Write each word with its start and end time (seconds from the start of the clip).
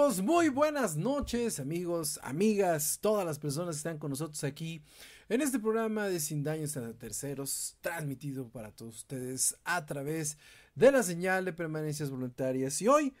Muy 0.00 0.48
buenas 0.48 0.96
noches, 0.96 1.60
amigos, 1.60 2.18
amigas, 2.22 2.98
todas 3.02 3.26
las 3.26 3.38
personas 3.38 3.74
que 3.74 3.80
están 3.80 3.98
con 3.98 4.08
nosotros 4.08 4.42
aquí 4.44 4.82
en 5.28 5.42
este 5.42 5.58
programa 5.58 6.08
de 6.08 6.20
Sin 6.20 6.42
Daños 6.42 6.74
a 6.78 6.94
Terceros, 6.94 7.76
transmitido 7.82 8.48
para 8.48 8.72
todos 8.72 8.96
ustedes 8.96 9.58
a 9.62 9.84
través 9.84 10.38
de 10.74 10.90
la 10.90 11.02
señal 11.02 11.44
de 11.44 11.52
permanencias 11.52 12.08
voluntarias. 12.08 12.80
Y 12.80 12.88
hoy, 12.88 13.14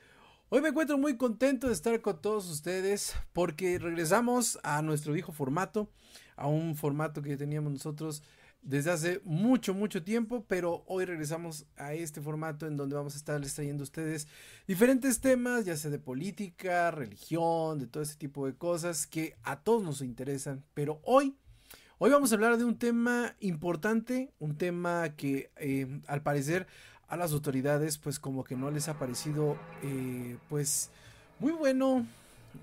hoy 0.48 0.62
me 0.62 0.70
encuentro 0.70 0.96
muy 0.96 1.18
contento 1.18 1.66
de 1.66 1.74
estar 1.74 2.00
con 2.00 2.18
todos 2.22 2.48
ustedes 2.48 3.14
porque 3.34 3.78
regresamos 3.78 4.58
a 4.62 4.80
nuestro 4.80 5.12
viejo 5.12 5.32
formato, 5.32 5.90
a 6.34 6.46
un 6.46 6.76
formato 6.76 7.20
que 7.20 7.36
teníamos 7.36 7.72
nosotros 7.72 8.22
desde 8.62 8.90
hace 8.90 9.20
mucho, 9.24 9.74
mucho 9.74 10.02
tiempo, 10.02 10.44
pero 10.46 10.84
hoy 10.86 11.04
regresamos 11.04 11.66
a 11.76 11.94
este 11.94 12.20
formato 12.20 12.66
en 12.66 12.76
donde 12.76 12.96
vamos 12.96 13.14
a 13.14 13.18
estarles 13.18 13.54
trayendo 13.54 13.82
a 13.82 13.84
ustedes 13.84 14.28
diferentes 14.66 15.20
temas, 15.20 15.64
ya 15.64 15.76
sea 15.76 15.90
de 15.90 15.98
política, 15.98 16.90
religión, 16.90 17.78
de 17.78 17.86
todo 17.86 18.02
ese 18.02 18.16
tipo 18.16 18.46
de 18.46 18.54
cosas 18.54 19.06
que 19.06 19.36
a 19.42 19.60
todos 19.60 19.82
nos 19.82 20.02
interesan, 20.02 20.64
pero 20.74 21.00
hoy, 21.04 21.36
hoy 21.98 22.10
vamos 22.10 22.32
a 22.32 22.34
hablar 22.34 22.58
de 22.58 22.64
un 22.64 22.78
tema 22.78 23.34
importante, 23.40 24.32
un 24.38 24.56
tema 24.56 25.16
que 25.16 25.50
eh, 25.56 26.00
al 26.06 26.22
parecer 26.22 26.66
a 27.08 27.16
las 27.16 27.32
autoridades 27.32 27.98
pues 27.98 28.20
como 28.20 28.44
que 28.44 28.56
no 28.56 28.70
les 28.70 28.88
ha 28.88 28.98
parecido 28.98 29.58
eh, 29.82 30.36
pues 30.48 30.90
muy 31.40 31.52
bueno 31.52 32.06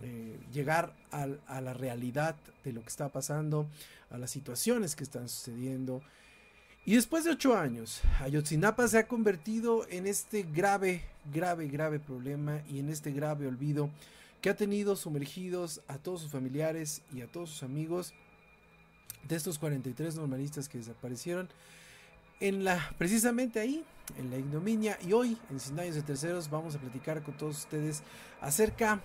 eh, 0.03 0.39
llegar 0.53 0.93
a 1.11 1.61
la 1.61 1.73
realidad 1.73 2.35
de 2.63 2.73
lo 2.73 2.81
que 2.81 2.89
está 2.89 3.09
pasando, 3.09 3.67
a 4.09 4.17
las 4.17 4.31
situaciones 4.31 4.95
que 4.95 5.03
están 5.03 5.29
sucediendo. 5.29 6.01
Y 6.85 6.95
después 6.95 7.25
de 7.25 7.31
ocho 7.31 7.57
años, 7.57 8.01
Ayotzinapa 8.21 8.87
se 8.87 8.99
ha 8.99 9.07
convertido 9.07 9.85
en 9.89 10.07
este 10.07 10.43
grave, 10.43 11.01
grave, 11.33 11.67
grave 11.67 11.99
problema 11.99 12.61
y 12.69 12.79
en 12.79 12.89
este 12.89 13.11
grave 13.11 13.47
olvido 13.47 13.89
que 14.41 14.49
ha 14.49 14.55
tenido 14.55 14.95
sumergidos 14.95 15.81
a 15.87 15.97
todos 15.97 16.21
sus 16.21 16.31
familiares 16.31 17.01
y 17.13 17.21
a 17.21 17.27
todos 17.27 17.49
sus 17.49 17.63
amigos 17.63 18.13
de 19.27 19.35
estos 19.35 19.59
43 19.59 20.15
normalistas 20.15 20.69
que 20.69 20.77
desaparecieron 20.77 21.49
en 22.39 22.63
la 22.63 22.93
precisamente 22.97 23.59
ahí 23.59 23.83
en 24.17 24.29
la 24.29 24.37
ignominia 24.37 24.97
y 25.05 25.11
hoy 25.13 25.37
en 25.49 25.59
Sin 25.59 25.75
Daños 25.75 25.95
de 25.95 26.03
Terceros 26.03 26.49
vamos 26.49 26.75
a 26.75 26.79
platicar 26.79 27.21
con 27.23 27.35
todos 27.35 27.57
ustedes 27.57 28.03
acerca 28.41 29.01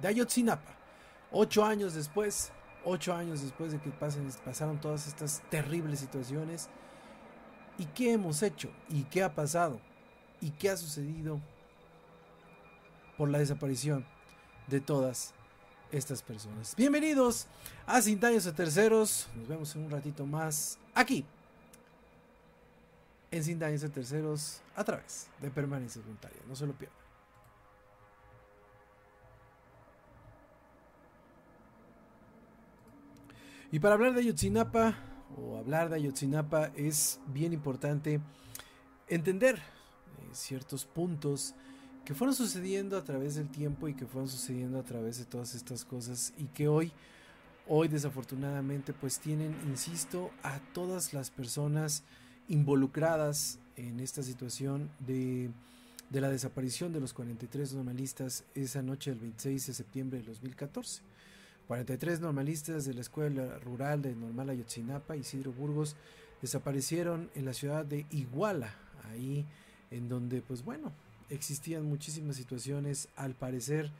de 0.00 0.08
Ayotzinapa. 0.08 0.74
Ocho 1.32 1.64
años 1.64 1.94
después, 1.94 2.50
ocho 2.84 3.14
años 3.14 3.42
después 3.42 3.72
de 3.72 3.80
que 3.80 3.90
pasen, 3.90 4.28
pasaron 4.44 4.80
todas 4.80 5.06
estas 5.06 5.42
terribles 5.50 6.00
situaciones. 6.00 6.68
¿Y 7.78 7.86
qué 7.86 8.12
hemos 8.12 8.42
hecho? 8.42 8.70
¿Y 8.88 9.04
qué 9.04 9.22
ha 9.22 9.34
pasado? 9.34 9.80
¿Y 10.40 10.50
qué 10.50 10.70
ha 10.70 10.76
sucedido 10.76 11.40
por 13.16 13.28
la 13.28 13.38
desaparición 13.38 14.04
de 14.66 14.80
todas 14.80 15.32
estas 15.92 16.22
personas? 16.22 16.74
Bienvenidos 16.76 17.46
a 17.86 18.02
Sin 18.02 18.18
Daños 18.18 18.46
a 18.46 18.54
Terceros. 18.54 19.28
Nos 19.36 19.48
vemos 19.48 19.74
en 19.76 19.84
un 19.84 19.90
ratito 19.90 20.26
más 20.26 20.78
aquí. 20.94 21.24
En 23.30 23.44
Sin 23.44 23.58
Daños 23.58 23.84
a 23.84 23.88
Terceros 23.88 24.60
a 24.74 24.82
través 24.82 25.28
de 25.40 25.50
Permanencia 25.50 26.02
Voluntaria. 26.02 26.40
No 26.48 26.56
se 26.56 26.66
lo 26.66 26.72
pierdan. 26.72 26.99
Y 33.72 33.78
para 33.78 33.94
hablar 33.94 34.14
de 34.14 34.20
Ayotzinapa, 34.20 34.96
o 35.36 35.56
hablar 35.56 35.90
de 35.90 35.96
Ayotzinapa, 35.96 36.72
es 36.74 37.20
bien 37.28 37.52
importante 37.52 38.20
entender 39.06 39.56
eh, 39.56 40.28
ciertos 40.32 40.84
puntos 40.84 41.54
que 42.04 42.12
fueron 42.12 42.34
sucediendo 42.34 42.96
a 42.96 43.04
través 43.04 43.36
del 43.36 43.48
tiempo 43.48 43.86
y 43.86 43.94
que 43.94 44.06
fueron 44.06 44.28
sucediendo 44.28 44.80
a 44.80 44.82
través 44.82 45.18
de 45.18 45.24
todas 45.24 45.54
estas 45.54 45.84
cosas 45.84 46.32
y 46.36 46.46
que 46.46 46.66
hoy, 46.66 46.90
hoy 47.68 47.86
desafortunadamente 47.86 48.92
pues 48.92 49.20
tienen, 49.20 49.54
insisto, 49.68 50.32
a 50.42 50.58
todas 50.72 51.12
las 51.12 51.30
personas 51.30 52.02
involucradas 52.48 53.60
en 53.76 54.00
esta 54.00 54.24
situación 54.24 54.90
de, 54.98 55.50
de 56.08 56.20
la 56.20 56.28
desaparición 56.28 56.92
de 56.92 56.98
los 56.98 57.12
43 57.12 57.74
normalistas 57.74 58.42
esa 58.56 58.82
noche 58.82 59.10
del 59.10 59.20
26 59.20 59.68
de 59.68 59.74
septiembre 59.74 60.18
de 60.18 60.26
2014. 60.26 61.02
43 61.70 62.18
normalistas 62.18 62.84
de 62.84 62.94
la 62.94 63.00
Escuela 63.00 63.60
Rural 63.60 64.02
de 64.02 64.12
Normal 64.16 64.50
Ayotzinapa, 64.50 65.14
Isidro 65.14 65.52
Burgos, 65.52 65.94
desaparecieron 66.42 67.30
en 67.36 67.44
la 67.44 67.54
ciudad 67.54 67.84
de 67.84 68.06
Iguala, 68.10 68.74
ahí 69.08 69.46
en 69.92 70.08
donde, 70.08 70.42
pues 70.42 70.64
bueno, 70.64 70.90
existían 71.28 71.84
muchísimas 71.84 72.34
situaciones, 72.34 73.08
al 73.14 73.36
parecer, 73.36 73.92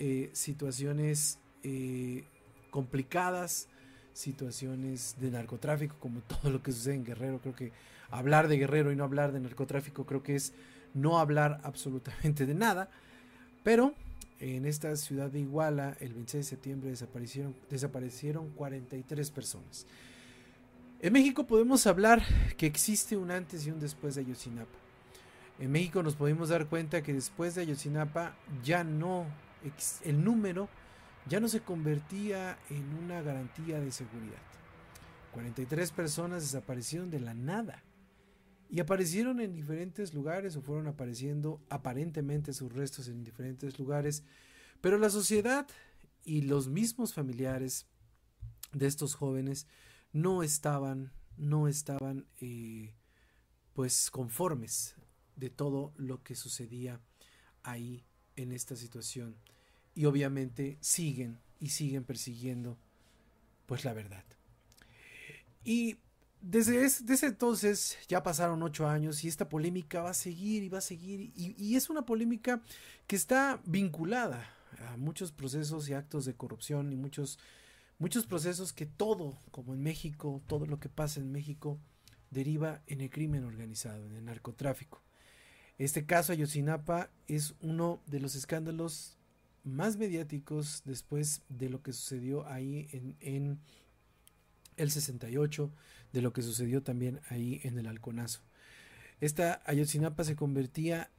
eh, 0.00 0.30
situaciones 0.32 1.38
eh, 1.62 2.24
complicadas, 2.72 3.68
situaciones 4.12 5.14
de 5.20 5.30
narcotráfico, 5.30 5.94
como 6.00 6.18
todo 6.42 6.50
lo 6.50 6.64
que 6.64 6.72
sucede 6.72 6.96
en 6.96 7.04
Guerrero. 7.04 7.38
Creo 7.38 7.54
que 7.54 7.70
hablar 8.10 8.48
de 8.48 8.58
Guerrero 8.58 8.90
y 8.90 8.96
no 8.96 9.04
hablar 9.04 9.30
de 9.30 9.38
narcotráfico, 9.38 10.04
creo 10.04 10.24
que 10.24 10.34
es 10.34 10.52
no 10.94 11.20
hablar 11.20 11.60
absolutamente 11.62 12.44
de 12.44 12.54
nada. 12.54 12.90
Pero 13.62 13.94
en 14.44 14.66
esta 14.66 14.94
ciudad 14.96 15.30
de 15.30 15.40
Iguala, 15.40 15.96
el 16.00 16.12
26 16.12 16.44
de 16.44 16.50
septiembre 16.50 16.90
desaparecieron, 16.90 17.56
desaparecieron 17.70 18.50
43 18.50 19.30
personas. 19.30 19.86
En 21.00 21.14
México 21.14 21.46
podemos 21.46 21.86
hablar 21.86 22.22
que 22.58 22.66
existe 22.66 23.16
un 23.16 23.30
antes 23.30 23.66
y 23.66 23.70
un 23.70 23.80
después 23.80 24.14
de 24.14 24.20
Ayotzinapa. 24.20 24.78
En 25.58 25.72
México 25.72 26.02
nos 26.02 26.14
podemos 26.14 26.50
dar 26.50 26.66
cuenta 26.66 27.02
que 27.02 27.14
después 27.14 27.54
de 27.54 27.62
Ayotzinapa 27.62 28.36
ya 28.62 28.84
no, 28.84 29.24
el 30.04 30.22
número 30.22 30.68
ya 31.26 31.40
no 31.40 31.48
se 31.48 31.60
convertía 31.60 32.58
en 32.68 32.84
una 33.02 33.22
garantía 33.22 33.80
de 33.80 33.92
seguridad. 33.92 34.42
43 35.32 35.90
personas 35.92 36.42
desaparecieron 36.42 37.10
de 37.10 37.20
la 37.20 37.32
nada 37.32 37.82
y 38.68 38.80
aparecieron 38.80 39.40
en 39.40 39.52
diferentes 39.52 40.14
lugares 40.14 40.56
o 40.56 40.62
fueron 40.62 40.86
apareciendo 40.86 41.60
aparentemente 41.68 42.52
sus 42.52 42.72
restos 42.72 43.08
en 43.08 43.24
diferentes 43.24 43.78
lugares, 43.78 44.24
pero 44.80 44.98
la 44.98 45.10
sociedad 45.10 45.66
y 46.24 46.42
los 46.42 46.68
mismos 46.68 47.14
familiares 47.14 47.86
de 48.72 48.86
estos 48.86 49.14
jóvenes 49.14 49.66
no 50.12 50.42
estaban, 50.42 51.12
no 51.36 51.68
estaban 51.68 52.26
eh, 52.40 52.94
pues 53.74 54.10
conformes 54.10 54.96
de 55.36 55.50
todo 55.50 55.92
lo 55.96 56.22
que 56.22 56.34
sucedía 56.34 57.00
ahí 57.62 58.04
en 58.36 58.52
esta 58.52 58.76
situación 58.76 59.36
y 59.94 60.06
obviamente 60.06 60.78
siguen 60.80 61.38
y 61.60 61.70
siguen 61.70 62.04
persiguiendo 62.04 62.78
pues 63.66 63.84
la 63.84 63.92
verdad. 63.92 64.24
Y 65.64 65.96
desde 66.46 66.84
ese, 66.84 67.26
entonces 67.26 67.96
ya 68.06 68.22
pasaron 68.22 68.62
ocho 68.62 68.86
años 68.86 69.24
y 69.24 69.28
esta 69.28 69.48
polémica 69.48 70.02
va 70.02 70.10
a 70.10 70.14
seguir 70.14 70.62
y 70.62 70.68
va 70.68 70.78
a 70.78 70.82
seguir 70.82 71.32
y, 71.34 71.74
es 71.74 71.88
una 71.88 72.04
polémica 72.04 72.60
que 73.06 73.16
está 73.16 73.62
vinculada 73.64 74.46
a 74.86 74.98
muchos 74.98 75.32
procesos 75.32 75.88
y 75.88 75.94
actos 75.94 76.26
de 76.26 76.34
corrupción 76.34 76.92
y 76.92 76.96
muchos, 76.96 77.38
muchos 77.98 78.26
procesos 78.26 78.74
que 78.74 78.84
todo, 78.84 79.38
como 79.52 79.72
en 79.72 79.82
México, 79.82 80.42
todo 80.46 80.66
lo 80.66 80.78
que 80.78 80.90
pasa 80.90 81.18
en 81.18 81.32
México 81.32 81.78
deriva 82.30 82.82
en 82.88 83.00
el 83.00 83.08
crimen 83.08 83.44
organizado, 83.44 84.04
en 84.04 84.14
el 84.14 84.24
narcotráfico. 84.26 85.00
Este 85.78 86.04
caso 86.04 86.32
Ayotzinapa 86.32 87.08
es 87.26 87.54
uno 87.62 88.02
de 88.06 88.20
los 88.20 88.34
escándalos 88.34 89.16
más 89.62 89.96
mediáticos 89.96 90.82
después 90.84 91.40
de 91.48 91.70
lo 91.70 91.82
que 91.82 91.94
sucedió 91.94 92.46
ahí 92.46 92.86
en, 92.92 93.16
en 93.20 93.60
el 94.76 94.90
68, 94.90 95.72
de 96.14 96.22
lo 96.22 96.32
que 96.32 96.42
sucedió 96.42 96.80
también 96.80 97.20
ahí 97.28 97.60
en 97.64 97.76
el 97.76 97.88
Halconazo. 97.88 98.40
Esta 99.20 99.60
Ayotzinapa 99.66 100.22
se 100.22 100.36
convertía 100.36 101.10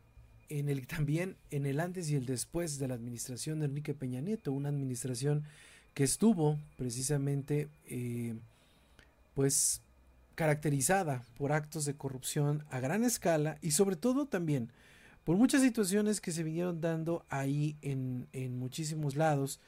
en 0.48 0.70
el 0.70 0.88
también 0.88 1.36
en 1.52 1.66
el 1.66 1.80
antes 1.82 2.10
y 2.10 2.16
el 2.16 2.26
después 2.26 2.80
de 2.80 2.88
la 2.88 2.94
administración 2.94 3.60
de 3.60 3.66
Enrique 3.66 3.94
Peña 3.94 4.22
Nieto, 4.22 4.54
una 4.54 4.70
administración 4.70 5.44
que 5.94 6.06
estuvo 6.06 6.58
precisamente 6.78 7.68
eh, 7.88 8.36
pues 9.34 9.82
caracterizada 10.36 11.24
por 11.38 11.52
actos 11.52 11.84
de 11.84 11.96
corrupción 11.96 12.64
a 12.70 12.80
gran 12.80 13.04
escala 13.04 13.58
y 13.62 13.72
sobre 13.72 13.98
todo 13.98 14.28
también 14.28 14.72
por 15.26 15.36
muchas 15.36 15.62
situaciones 15.62 16.22
que 16.22 16.32
se 16.32 16.44
vinieron 16.44 16.80
dando 16.80 17.26
ahí 17.30 17.76
en, 17.82 18.28
en 18.32 18.58
muchísimos 18.58 19.16
lados, 19.16 19.60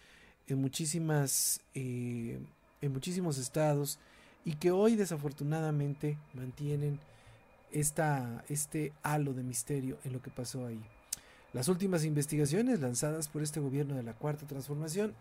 en 0.47 0.61
muchísimas 0.61 1.59
eh, 1.73 2.39
en 2.81 2.93
muchísimos 2.93 3.37
estados 3.37 3.99
y 4.47 4.53
que 4.53 4.71
hoy 4.71 4.95
desafortunadamente 4.95 6.17
mantienen 6.33 6.99
esta, 7.73 8.45
este 8.47 8.93
halo 9.03 9.33
de 9.33 9.43
misterio 9.43 9.97
en 10.05 10.13
lo 10.13 10.21
que 10.21 10.31
pasó 10.31 10.65
ahí. 10.65 10.81
Las 11.51 11.67
últimas 11.67 12.05
investigaciones 12.05 12.79
lanzadas 12.79 13.27
por 13.27 13.43
este 13.43 13.59
gobierno 13.59 13.95
de 13.95 14.03
la 14.03 14.13
Cuarta 14.13 14.47
Transformación 14.47 15.13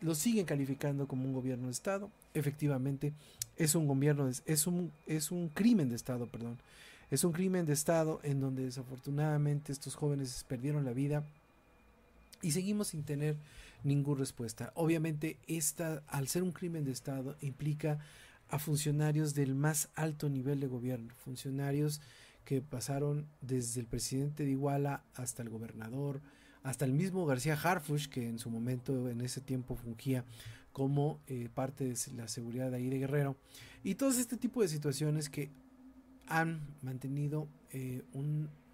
lo 0.00 0.14
siguen 0.14 0.46
calificando 0.46 1.06
como 1.06 1.26
un 1.26 1.34
gobierno 1.34 1.66
de 1.66 1.72
Estado. 1.72 2.10
Efectivamente, 2.32 3.12
es 3.58 3.74
un 3.74 3.86
gobierno, 3.86 4.30
es 4.46 4.66
un, 4.66 4.90
es 5.06 5.30
un 5.30 5.50
crimen 5.50 5.90
de 5.90 5.96
Estado, 5.96 6.26
perdón. 6.26 6.56
Es 7.10 7.22
un 7.22 7.32
crimen 7.32 7.66
de 7.66 7.74
Estado 7.74 8.18
en 8.22 8.40
donde 8.40 8.64
desafortunadamente 8.64 9.72
estos 9.72 9.94
jóvenes 9.94 10.42
perdieron 10.48 10.86
la 10.86 10.94
vida 10.94 11.22
Y 12.40 12.52
seguimos 12.52 12.88
sin 12.88 13.02
tener 13.02 13.36
ninguna 13.84 14.20
respuesta. 14.20 14.72
Obviamente, 14.74 15.36
esta, 15.48 16.02
al 16.08 16.28
ser 16.28 16.42
un 16.42 16.52
crimen 16.52 16.86
de 16.86 16.92
Estado, 16.92 17.36
implica 17.42 17.98
a 18.50 18.58
funcionarios 18.58 19.34
del 19.34 19.54
más 19.54 19.88
alto 19.94 20.28
nivel 20.28 20.60
de 20.60 20.66
gobierno, 20.66 21.14
funcionarios 21.24 22.00
que 22.44 22.60
pasaron 22.60 23.26
desde 23.40 23.80
el 23.80 23.86
presidente 23.86 24.44
de 24.44 24.50
Iguala 24.50 25.04
hasta 25.14 25.42
el 25.42 25.50
gobernador, 25.50 26.20
hasta 26.62 26.84
el 26.84 26.92
mismo 26.92 27.26
García 27.26 27.54
Harfush, 27.54 28.08
que 28.08 28.28
en 28.28 28.38
su 28.38 28.50
momento, 28.50 29.08
en 29.08 29.20
ese 29.20 29.40
tiempo, 29.40 29.76
fungía 29.76 30.24
como 30.72 31.20
eh, 31.26 31.48
parte 31.52 31.84
de 31.84 31.96
la 32.16 32.28
seguridad 32.28 32.70
de 32.70 32.78
ahí 32.78 32.88
de 32.88 32.98
Guerrero, 32.98 33.36
y 33.82 33.94
todo 33.94 34.10
este 34.10 34.36
tipo 34.36 34.62
de 34.62 34.68
situaciones 34.68 35.28
que 35.28 35.48
han 36.26 36.60
mantenido 36.82 37.48
eh, 37.72 38.02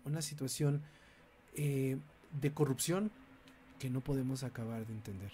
una 0.05 0.23
situación 0.23 0.83
eh, 1.55 1.97
de 2.41 2.53
corrupción 2.53 3.11
que 3.79 3.91
no 3.91 4.01
podemos 4.01 4.43
acabar 4.43 4.87
de 4.87 4.93
entender. 4.93 5.33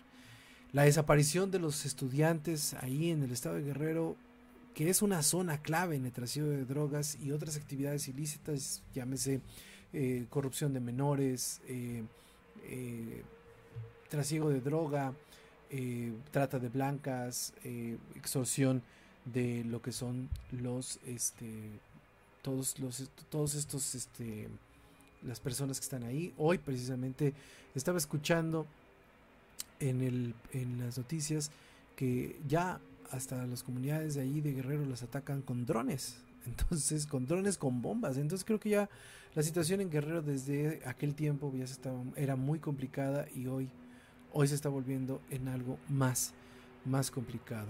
La 0.72 0.84
desaparición 0.84 1.50
de 1.50 1.58
los 1.58 1.84
estudiantes 1.84 2.74
ahí 2.74 3.10
en 3.10 3.22
el 3.22 3.32
estado 3.32 3.56
de 3.56 3.62
Guerrero, 3.62 4.16
que 4.74 4.88
es 4.88 5.02
una 5.02 5.22
zona 5.22 5.58
clave 5.58 5.96
en 5.96 6.06
el 6.06 6.12
trasiego 6.12 6.48
de 6.48 6.64
drogas 6.64 7.18
y 7.20 7.32
otras 7.32 7.56
actividades 7.56 8.08
ilícitas, 8.08 8.82
llámese 8.94 9.40
eh, 9.92 10.26
corrupción 10.30 10.72
de 10.72 10.80
menores, 10.80 11.60
eh, 11.68 12.02
eh, 12.64 13.22
trasiego 14.08 14.48
de 14.50 14.60
droga, 14.60 15.14
trata 16.30 16.58
de 16.58 16.68
blancas, 16.68 17.54
extorsión 18.14 18.82
de 19.24 19.64
lo 19.64 19.80
que 19.80 19.90
son 19.90 20.28
los, 20.50 20.98
este, 21.06 21.46
todos 22.42 22.78
los, 22.78 23.08
todos 23.30 23.54
estos, 23.54 23.94
este, 23.94 24.48
las 25.22 25.40
personas 25.40 25.80
que 25.80 25.84
están 25.84 26.04
ahí. 26.04 26.34
Hoy 26.36 26.58
precisamente 26.58 27.32
estaba 27.74 27.96
escuchando 27.96 28.66
en, 29.80 30.02
el, 30.02 30.34
en 30.52 30.78
las 30.78 30.98
noticias 30.98 31.50
que 31.96 32.38
ya 32.46 32.78
hasta 33.12 33.46
las 33.46 33.62
comunidades 33.62 34.14
de 34.14 34.22
ahí 34.22 34.40
de 34.40 34.52
Guerrero 34.52 34.84
las 34.86 35.02
atacan 35.02 35.42
con 35.42 35.64
drones. 35.64 36.16
Entonces, 36.46 37.06
con 37.06 37.26
drones 37.26 37.56
con 37.58 37.82
bombas. 37.82 38.16
Entonces 38.16 38.44
creo 38.44 38.58
que 38.58 38.70
ya 38.70 38.90
la 39.34 39.42
situación 39.42 39.80
en 39.80 39.90
Guerrero 39.90 40.22
desde 40.22 40.82
aquel 40.86 41.14
tiempo 41.14 41.52
ya 41.54 41.66
se 41.66 41.74
estaba, 41.74 42.02
era 42.16 42.34
muy 42.34 42.58
complicada 42.58 43.26
y 43.34 43.46
hoy, 43.46 43.70
hoy 44.32 44.48
se 44.48 44.56
está 44.56 44.68
volviendo 44.68 45.22
en 45.30 45.46
algo 45.48 45.78
más, 45.88 46.32
más 46.84 47.10
complicado. 47.10 47.68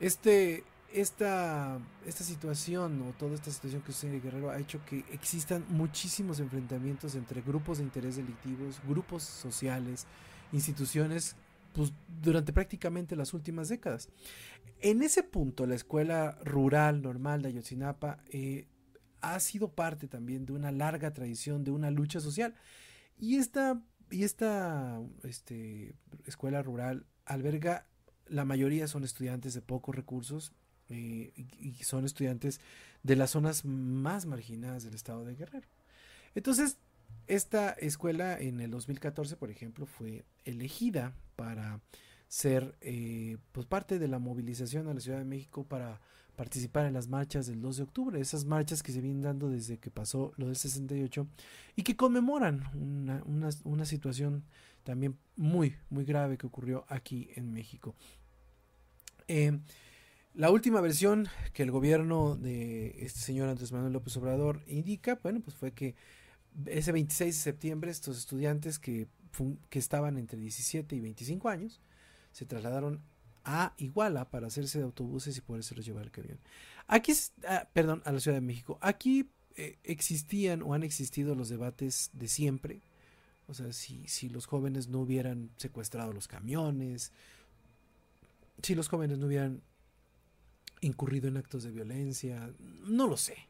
Este, 0.00 0.64
esta, 0.92 1.78
esta 2.04 2.24
situación 2.24 3.02
o 3.02 3.12
toda 3.12 3.34
esta 3.34 3.50
situación 3.50 3.82
que 3.82 3.92
sucede 3.92 4.16
en 4.16 4.22
Guerrero 4.22 4.50
ha 4.50 4.58
hecho 4.58 4.84
que 4.84 5.04
existan 5.12 5.64
muchísimos 5.68 6.40
enfrentamientos 6.40 7.14
entre 7.14 7.42
grupos 7.42 7.78
de 7.78 7.84
interés 7.84 8.16
delictivos, 8.16 8.80
grupos 8.88 9.22
sociales, 9.22 10.06
instituciones, 10.52 11.36
pues 11.72 11.92
durante 12.22 12.52
prácticamente 12.52 13.16
las 13.16 13.34
últimas 13.34 13.68
décadas. 13.68 14.08
En 14.80 15.02
ese 15.02 15.22
punto, 15.22 15.66
la 15.66 15.74
escuela 15.74 16.38
rural 16.44 17.02
normal 17.02 17.42
de 17.42 17.48
Ayotzinapa 17.48 18.24
eh, 18.30 18.66
ha 19.20 19.38
sido 19.40 19.72
parte 19.72 20.08
también 20.08 20.46
de 20.46 20.52
una 20.52 20.72
larga 20.72 21.12
tradición 21.12 21.64
de 21.64 21.70
una 21.70 21.90
lucha 21.90 22.20
social. 22.20 22.54
Y 23.18 23.36
esta, 23.36 23.82
y 24.10 24.24
esta 24.24 25.00
este, 25.22 25.94
escuela 26.26 26.62
rural 26.62 27.06
alberga, 27.26 27.86
la 28.26 28.44
mayoría 28.44 28.88
son 28.88 29.04
estudiantes 29.04 29.54
de 29.54 29.60
pocos 29.60 29.94
recursos, 29.94 30.52
eh, 30.88 31.32
y 31.36 31.74
son 31.84 32.04
estudiantes 32.04 32.60
de 33.04 33.14
las 33.14 33.30
zonas 33.30 33.64
más 33.64 34.26
marginadas 34.26 34.82
del 34.82 34.94
estado 34.94 35.24
de 35.24 35.36
Guerrero. 35.36 35.68
Entonces, 36.34 36.78
esta 37.34 37.70
escuela 37.70 38.38
en 38.38 38.60
el 38.60 38.70
2014, 38.70 39.36
por 39.36 39.50
ejemplo, 39.50 39.86
fue 39.86 40.24
elegida 40.44 41.14
para 41.36 41.80
ser 42.28 42.76
eh, 42.80 43.38
pues 43.52 43.66
parte 43.66 43.98
de 43.98 44.08
la 44.08 44.18
movilización 44.18 44.88
a 44.88 44.94
la 44.94 45.00
Ciudad 45.00 45.18
de 45.18 45.24
México 45.24 45.64
para 45.64 46.00
participar 46.36 46.86
en 46.86 46.94
las 46.94 47.08
marchas 47.08 47.46
del 47.46 47.60
2 47.60 47.76
de 47.76 47.82
octubre, 47.82 48.20
esas 48.20 48.44
marchas 48.44 48.82
que 48.82 48.92
se 48.92 49.00
vienen 49.00 49.22
dando 49.22 49.48
desde 49.48 49.78
que 49.78 49.90
pasó 49.90 50.32
lo 50.36 50.46
del 50.46 50.56
68 50.56 51.26
y 51.76 51.82
que 51.82 51.96
conmemoran 51.96 52.64
una, 52.74 53.22
una 53.64 53.84
situación 53.84 54.44
también 54.82 55.18
muy, 55.36 55.76
muy 55.88 56.04
grave 56.04 56.38
que 56.38 56.46
ocurrió 56.46 56.84
aquí 56.88 57.30
en 57.34 57.52
México. 57.52 57.94
Eh, 59.28 59.60
la 60.34 60.50
última 60.50 60.80
versión 60.80 61.28
que 61.52 61.62
el 61.62 61.70
gobierno 61.70 62.36
de 62.36 62.96
este 63.04 63.20
señor 63.20 63.48
Andrés 63.48 63.72
Manuel 63.72 63.92
López 63.92 64.16
Obrador 64.16 64.62
indica, 64.66 65.18
bueno, 65.22 65.40
pues 65.40 65.56
fue 65.56 65.72
que 65.72 65.94
ese 66.66 66.92
26 66.92 67.34
de 67.34 67.42
septiembre 67.42 67.90
estos 67.90 68.18
estudiantes 68.18 68.78
que, 68.78 69.08
que 69.68 69.78
estaban 69.78 70.18
entre 70.18 70.38
17 70.38 70.96
y 70.96 71.00
25 71.00 71.48
años 71.48 71.80
se 72.32 72.46
trasladaron 72.46 73.00
a 73.44 73.74
Iguala 73.78 74.30
para 74.30 74.48
hacerse 74.48 74.78
de 74.78 74.84
autobuses 74.84 75.36
y 75.36 75.40
poderse 75.40 75.74
los 75.74 75.84
llevar 75.84 76.04
al 76.04 76.10
camión. 76.10 76.38
Aquí, 76.86 77.12
ah, 77.46 77.68
perdón, 77.72 78.02
a 78.04 78.12
la 78.12 78.20
Ciudad 78.20 78.36
de 78.36 78.42
México. 78.42 78.78
Aquí 78.80 79.30
eh, 79.56 79.78
existían 79.84 80.62
o 80.62 80.74
han 80.74 80.82
existido 80.82 81.34
los 81.34 81.48
debates 81.48 82.10
de 82.12 82.28
siempre. 82.28 82.82
O 83.46 83.54
sea, 83.54 83.72
si, 83.72 84.06
si 84.06 84.28
los 84.28 84.46
jóvenes 84.46 84.88
no 84.88 85.00
hubieran 85.00 85.50
secuestrado 85.56 86.12
los 86.12 86.28
camiones, 86.28 87.12
si 88.62 88.74
los 88.74 88.88
jóvenes 88.88 89.18
no 89.18 89.26
hubieran 89.26 89.62
incurrido 90.80 91.28
en 91.28 91.36
actos 91.36 91.62
de 91.62 91.70
violencia, 91.70 92.52
no 92.58 93.06
lo 93.06 93.16
sé. 93.16 93.49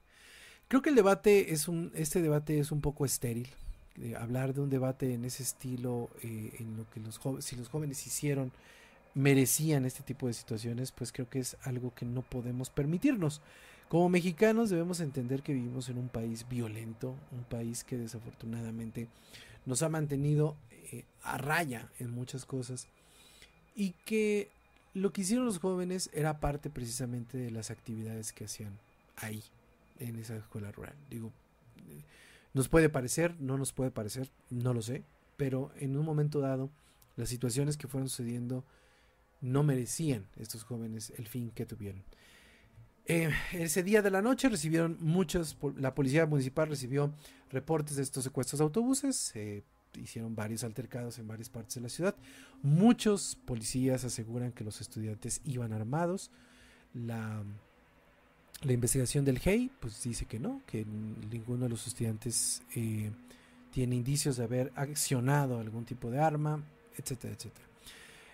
Creo 0.70 0.82
que 0.82 0.90
el 0.90 0.94
debate 0.94 1.52
es 1.52 1.66
un, 1.66 1.90
este 1.96 2.22
debate 2.22 2.60
es 2.60 2.70
un 2.70 2.80
poco 2.80 3.04
estéril. 3.04 3.48
hablar 4.16 4.54
de 4.54 4.60
un 4.60 4.70
debate 4.70 5.12
en 5.12 5.24
ese 5.24 5.42
estilo, 5.42 6.08
eh, 6.22 6.52
en 6.60 6.76
lo 6.76 6.88
que 6.90 7.00
los 7.00 7.18
jóvenes, 7.18 7.44
si 7.44 7.56
los 7.56 7.68
jóvenes 7.68 8.06
hicieron, 8.06 8.52
merecían 9.14 9.84
este 9.84 10.04
tipo 10.04 10.28
de 10.28 10.32
situaciones, 10.32 10.92
pues 10.92 11.10
creo 11.10 11.28
que 11.28 11.40
es 11.40 11.56
algo 11.64 11.92
que 11.92 12.06
no 12.06 12.22
podemos 12.22 12.70
permitirnos. 12.70 13.40
Como 13.88 14.08
mexicanos 14.08 14.70
debemos 14.70 15.00
entender 15.00 15.42
que 15.42 15.54
vivimos 15.54 15.88
en 15.88 15.98
un 15.98 16.08
país 16.08 16.46
violento, 16.48 17.16
un 17.32 17.42
país 17.42 17.82
que 17.82 17.98
desafortunadamente 17.98 19.08
nos 19.66 19.82
ha 19.82 19.88
mantenido 19.88 20.54
eh, 20.92 21.02
a 21.24 21.36
raya 21.36 21.90
en 21.98 22.12
muchas 22.12 22.44
cosas 22.44 22.86
y 23.74 23.90
que 24.04 24.48
lo 24.94 25.12
que 25.12 25.22
hicieron 25.22 25.46
los 25.46 25.58
jóvenes 25.58 26.10
era 26.12 26.38
parte 26.38 26.70
precisamente 26.70 27.38
de 27.38 27.50
las 27.50 27.72
actividades 27.72 28.32
que 28.32 28.44
hacían 28.44 28.78
ahí, 29.16 29.42
en 30.00 30.16
esa 30.16 30.36
escuela 30.36 30.72
rural. 30.72 30.94
Digo, 31.08 31.32
nos 32.52 32.68
puede 32.68 32.88
parecer, 32.88 33.36
no 33.38 33.56
nos 33.56 33.72
puede 33.72 33.90
parecer, 33.90 34.28
no 34.50 34.74
lo 34.74 34.82
sé, 34.82 35.04
pero 35.36 35.70
en 35.76 35.96
un 35.96 36.04
momento 36.04 36.40
dado, 36.40 36.70
las 37.16 37.28
situaciones 37.28 37.76
que 37.76 37.86
fueron 37.86 38.08
sucediendo 38.08 38.64
no 39.40 39.62
merecían 39.62 40.26
estos 40.36 40.64
jóvenes 40.64 41.12
el 41.16 41.28
fin 41.28 41.50
que 41.50 41.66
tuvieron. 41.66 42.02
Eh, 43.06 43.30
ese 43.52 43.82
día 43.82 44.02
de 44.02 44.10
la 44.10 44.22
noche 44.22 44.48
recibieron 44.48 44.96
muchos, 45.00 45.56
la 45.76 45.94
policía 45.94 46.26
municipal 46.26 46.68
recibió 46.68 47.12
reportes 47.50 47.96
de 47.96 48.02
estos 48.02 48.24
secuestros 48.24 48.58
de 48.58 48.64
autobuses, 48.64 49.32
eh, 49.34 49.62
hicieron 49.98 50.36
varios 50.36 50.62
altercados 50.64 51.18
en 51.18 51.26
varias 51.26 51.48
partes 51.48 51.74
de 51.74 51.80
la 51.80 51.88
ciudad. 51.88 52.14
Muchos 52.62 53.36
policías 53.44 54.04
aseguran 54.04 54.52
que 54.52 54.64
los 54.64 54.80
estudiantes 54.80 55.40
iban 55.44 55.72
armados. 55.72 56.30
La, 56.92 57.42
la 58.62 58.72
investigación 58.72 59.24
del 59.24 59.40
HEI 59.42 59.70
pues 59.80 60.02
dice 60.02 60.26
que 60.26 60.38
no, 60.38 60.60
que 60.66 60.84
ninguno 61.30 61.64
de 61.64 61.70
los 61.70 61.86
estudiantes 61.86 62.62
eh, 62.74 63.10
tiene 63.72 63.96
indicios 63.96 64.36
de 64.36 64.44
haber 64.44 64.72
accionado 64.74 65.58
algún 65.58 65.84
tipo 65.84 66.10
de 66.10 66.18
arma, 66.18 66.62
etcétera, 66.96 67.34
etcétera. 67.34 67.66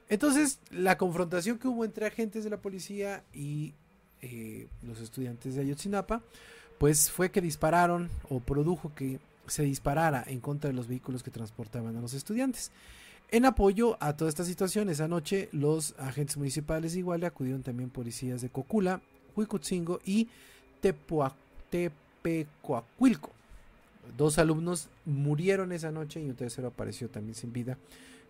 Entonces, 0.09 0.61
la 0.71 0.99
confrontación 0.99 1.59
que 1.59 1.69
hubo 1.69 1.85
entre 1.85 2.07
agentes 2.07 2.45
de 2.45 2.51
la 2.51 2.59
policía 2.59 3.25
y 3.33 3.75
eh, 4.23 4.69
los 4.83 5.01
estudiantes 5.01 5.55
de 5.55 5.63
Ayotzinapa, 5.63 6.23
pues 6.79 7.11
fue 7.11 7.31
que 7.31 7.41
dispararon 7.41 8.09
o 8.29 8.41
produjo 8.41 8.95
que 8.95 9.19
se 9.47 9.63
disparara 9.63 10.25
en 10.27 10.41
contra 10.41 10.71
de 10.71 10.75
los 10.75 10.89
vehículos 10.89 11.23
que 11.23 11.31
transportaban 11.31 11.97
a 11.97 12.01
los 12.01 12.15
estudiantes. 12.15 12.71
En 13.31 13.45
apoyo 13.45 13.97
a 14.01 14.17
toda 14.17 14.29
esta 14.29 14.45
situación, 14.45 14.89
esa 14.89 15.09
noche 15.09 15.49
los 15.53 15.95
agentes 15.99 16.37
municipales 16.37 16.95
igual 16.95 17.21
le 17.21 17.27
acudieron 17.27 17.63
también 17.63 17.91
policías 17.91 18.41
de 18.41 18.51
Cocula, 18.51 19.01
Huicutzingo 19.37 20.01
y 20.05 20.29
Tepecoacuilco. 20.81 23.31
Dos 24.17 24.39
alumnos 24.39 24.89
murieron 25.05 25.73
esa 25.73 25.91
noche 25.91 26.23
y 26.23 26.29
un 26.29 26.37
tercero 26.37 26.69
apareció 26.69 27.11
también 27.11 27.35
sin 27.35 27.53
vida 27.53 27.77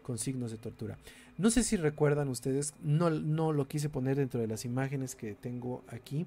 con 0.02 0.18
signos 0.18 0.50
de 0.50 0.56
tortura. 0.56 0.98
No 1.38 1.50
sé 1.50 1.62
si 1.62 1.76
recuerdan 1.76 2.28
ustedes, 2.28 2.74
no, 2.82 3.10
no 3.10 3.52
lo 3.52 3.68
quise 3.68 3.88
poner 3.88 4.16
dentro 4.16 4.40
de 4.40 4.46
las 4.46 4.64
imágenes 4.64 5.14
que 5.14 5.34
tengo 5.34 5.84
aquí. 5.88 6.26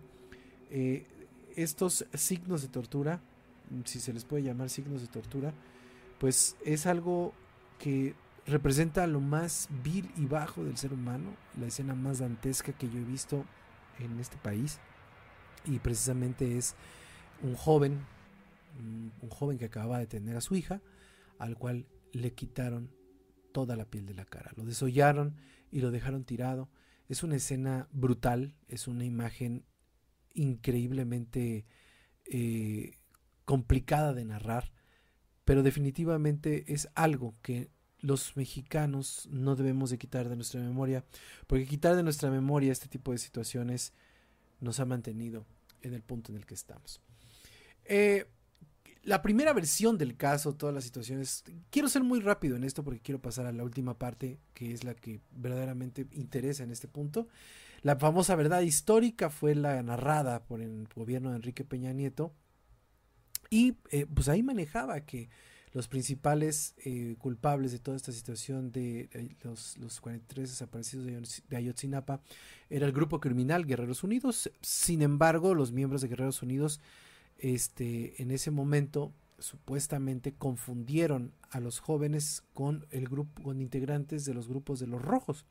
Eh, 0.69 1.05
estos 1.55 2.05
signos 2.13 2.61
de 2.61 2.67
tortura 2.67 3.19
si 3.85 3.99
se 3.99 4.13
les 4.13 4.25
puede 4.25 4.43
llamar 4.43 4.69
signos 4.69 5.01
de 5.01 5.07
tortura, 5.07 5.53
pues 6.19 6.55
es 6.65 6.85
algo 6.85 7.33
que 7.77 8.13
representa 8.45 9.05
lo 9.07 9.19
más 9.19 9.69
vil 9.83 10.09
y 10.17 10.25
bajo 10.25 10.63
del 10.63 10.77
ser 10.77 10.93
humano, 10.93 11.31
la 11.59 11.67
escena 11.67 11.93
más 11.93 12.19
dantesca 12.19 12.73
que 12.73 12.89
yo 12.89 12.99
he 12.99 13.03
visto 13.03 13.45
en 13.99 14.19
este 14.19 14.37
país. 14.37 14.79
Y 15.65 15.79
precisamente 15.79 16.57
es 16.57 16.75
un 17.41 17.55
joven, 17.55 18.05
un 19.21 19.29
joven 19.29 19.57
que 19.57 19.65
acababa 19.65 19.99
de 19.99 20.07
tener 20.07 20.35
a 20.35 20.41
su 20.41 20.55
hija, 20.55 20.81
al 21.37 21.57
cual 21.57 21.85
le 22.11 22.33
quitaron 22.33 22.91
toda 23.51 23.75
la 23.75 23.85
piel 23.85 24.05
de 24.05 24.13
la 24.13 24.25
cara. 24.25 24.51
Lo 24.55 24.63
desollaron 24.63 25.35
y 25.71 25.81
lo 25.81 25.91
dejaron 25.91 26.23
tirado. 26.23 26.69
Es 27.07 27.23
una 27.23 27.35
escena 27.35 27.87
brutal, 27.91 28.55
es 28.67 28.87
una 28.87 29.05
imagen 29.05 29.65
increíblemente 30.33 31.65
eh, 32.25 32.97
complicada 33.45 34.13
de 34.13 34.25
narrar, 34.25 34.71
pero 35.43 35.63
definitivamente 35.63 36.71
es 36.71 36.89
algo 36.93 37.35
que 37.41 37.71
los 38.01 38.35
mexicanos 38.37 39.27
no 39.31 39.55
debemos 39.55 39.89
de 39.89 39.97
quitar 39.97 40.29
de 40.29 40.35
nuestra 40.35 40.61
memoria, 40.61 41.03
porque 41.47 41.65
quitar 41.65 41.95
de 41.95 42.03
nuestra 42.03 42.29
memoria 42.31 42.71
este 42.71 42.87
tipo 42.87 43.11
de 43.11 43.17
situaciones 43.17 43.93
nos 44.59 44.79
ha 44.79 44.85
mantenido 44.85 45.45
en 45.81 45.93
el 45.93 46.01
punto 46.01 46.31
en 46.31 46.37
el 46.37 46.45
que 46.45 46.53
estamos. 46.53 47.01
Eh, 47.85 48.27
la 49.03 49.21
primera 49.21 49.53
versión 49.53 49.97
del 49.97 50.17
caso, 50.17 50.55
todas 50.55 50.75
las 50.75 50.83
situaciones, 50.83 51.43
quiero 51.69 51.87
ser 51.87 52.03
muy 52.03 52.19
rápido 52.19 52.55
en 52.55 52.63
esto 52.63 52.83
porque 52.83 52.99
quiero 52.99 53.21
pasar 53.21 53.45
a 53.45 53.51
la 53.51 53.63
última 53.63 53.97
parte, 53.97 54.39
que 54.53 54.73
es 54.73 54.83
la 54.83 54.93
que 54.93 55.21
verdaderamente 55.31 56.07
interesa 56.11 56.63
en 56.63 56.71
este 56.71 56.87
punto. 56.87 57.27
La 57.81 57.95
famosa 57.95 58.35
verdad 58.35 58.61
histórica 58.61 59.29
fue 59.29 59.55
la 59.55 59.81
narrada 59.83 60.43
por 60.43 60.61
el 60.61 60.87
gobierno 60.93 61.29
de 61.29 61.37
Enrique 61.37 61.63
Peña 61.63 61.93
Nieto 61.93 62.33
y 63.49 63.77
eh, 63.89 64.05
pues 64.05 64.27
ahí 64.27 64.43
manejaba 64.43 64.99
que 65.01 65.29
los 65.71 65.87
principales 65.87 66.73
eh, 66.83 67.15
culpables 67.19 67.71
de 67.71 67.79
toda 67.79 67.97
esta 67.97 68.11
situación 68.11 68.71
de 68.71 69.35
los, 69.43 69.77
los, 69.77 70.01
43 70.01 70.49
desaparecidos 70.49 71.41
de, 71.47 71.57
Ayotzinapa 71.57 72.21
era 72.69 72.85
el 72.87 72.91
grupo 72.91 73.19
criminal 73.19 73.65
Guerreros 73.65 74.03
Unidos. 74.03 74.51
Sin 74.61 75.01
embargo, 75.01 75.53
los 75.53 75.71
miembros 75.71 76.01
de 76.01 76.07
Guerreros 76.07 76.41
Unidos 76.41 76.81
este, 77.37 78.21
en 78.21 78.31
ese 78.31 78.51
momento 78.51 79.13
supuestamente 79.37 80.33
confundieron 80.33 81.33
a 81.49 81.59
los 81.59 81.79
jóvenes 81.79 82.43
con 82.53 82.85
el 82.91 83.07
grupo 83.07 83.41
con 83.41 83.61
integrantes 83.61 84.25
de 84.25 84.33
los 84.33 84.49
grupos 84.49 84.79
de 84.79 84.87
los 84.87 85.01
rojos 85.01 85.45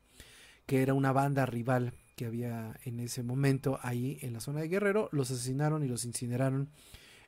que 0.67 0.83
era 0.83 0.93
una 0.93 1.11
banda 1.11 1.47
rival 1.47 1.93
que 2.15 2.27
había 2.27 2.79
en 2.83 2.99
ese 2.99 3.23
momento 3.23 3.79
ahí 3.81 4.19
en 4.21 4.33
la 4.33 4.41
zona 4.41 4.59
de 4.59 4.67
Guerrero 4.67 5.09
los 5.11 5.31
asesinaron 5.31 5.83
y 5.83 5.87
los 5.87 6.05
incineraron 6.05 6.69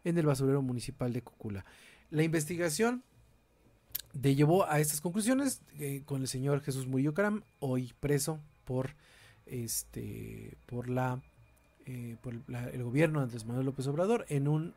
en 0.03 0.19
el 0.19 0.27
basurero 0.27 0.62
municipal 0.62 1.12
de 1.13 1.24
Cocula 1.24 1.65
la 2.12 2.24
investigación 2.24 3.03
de 4.13 4.36
llevó 4.36 4.70
a 4.70 4.80
estas 4.80 5.01
conclusiones 5.01 5.62
eh, 5.80 6.03
con 6.06 6.22
el 6.22 6.27
señor 6.27 6.62
Jesús 6.62 6.86
Murillo 6.86 7.13
Caram 7.13 7.44
hoy 7.60 7.94
preso 8.00 8.39
por 8.65 8.91
este 9.46 10.58
por 10.65 10.89
la 10.89 11.22
eh, 11.86 12.18
por 12.22 12.34
el 12.34 12.84
gobierno 12.84 13.20
de 13.20 13.24
Andrés 13.24 13.46
Manuel 13.46 13.65
López 13.65 13.88
Obrador 13.88 14.25
en 14.27 14.48
un 14.50 14.74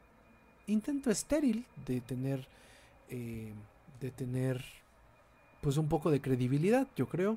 intento 0.69 1.11
estéril 1.11 1.67
de 1.85 2.01
tener 2.01 2.47
eh, 3.11 3.53
de 4.01 4.11
tener 4.11 4.65
pues 5.61 5.77
un 5.77 5.89
poco 5.89 6.13
de 6.13 6.21
credibilidad 6.21 6.87
yo 6.97 7.09
creo 7.09 7.37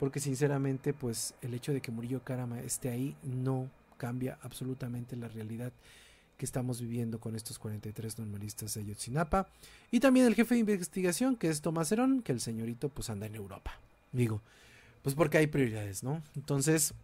porque 0.00 0.20
sinceramente 0.20 0.94
pues 0.94 1.34
el 1.42 1.52
hecho 1.52 1.72
de 1.74 1.82
que 1.82 1.92
Murillo 1.92 2.24
Carama 2.24 2.60
esté 2.60 2.88
ahí 2.88 3.14
no 3.22 3.68
cambia 3.98 4.38
absolutamente 4.42 5.16
la 5.16 5.28
realidad 5.28 5.72
que 6.36 6.44
estamos 6.44 6.80
viviendo 6.80 7.20
con 7.20 7.36
estos 7.36 7.58
43 7.58 8.18
normalistas 8.18 8.74
de 8.74 8.80
Ayotzinapa 8.80 9.48
y 9.90 10.00
también 10.00 10.26
el 10.26 10.34
jefe 10.34 10.54
de 10.54 10.60
investigación 10.60 11.36
que 11.36 11.48
es 11.48 11.60
Tomás 11.60 11.92
Herón 11.92 12.22
que 12.22 12.32
el 12.32 12.40
señorito 12.40 12.88
pues 12.88 13.10
anda 13.10 13.26
en 13.26 13.34
Europa 13.34 13.78
digo 14.12 14.42
pues 15.02 15.14
porque 15.14 15.38
hay 15.38 15.46
prioridades 15.46 16.02
no 16.02 16.22
entonces 16.34 16.94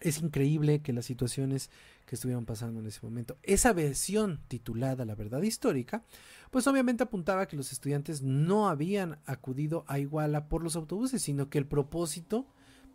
es 0.00 0.20
increíble 0.20 0.80
que 0.80 0.92
las 0.92 1.06
situaciones 1.06 1.70
que 2.06 2.14
estuvieron 2.14 2.46
pasando 2.46 2.80
en 2.80 2.86
ese 2.86 3.00
momento. 3.02 3.36
Esa 3.42 3.72
versión 3.72 4.40
titulada 4.48 5.04
La 5.04 5.14
verdad 5.14 5.42
histórica, 5.42 6.02
pues 6.50 6.66
obviamente 6.66 7.02
apuntaba 7.02 7.46
que 7.46 7.56
los 7.56 7.72
estudiantes 7.72 8.22
no 8.22 8.68
habían 8.68 9.18
acudido 9.26 9.84
a 9.88 9.98
Iguala 9.98 10.48
por 10.48 10.62
los 10.62 10.76
autobuses, 10.76 11.22
sino 11.22 11.50
que 11.50 11.58
el 11.58 11.66
propósito 11.66 12.46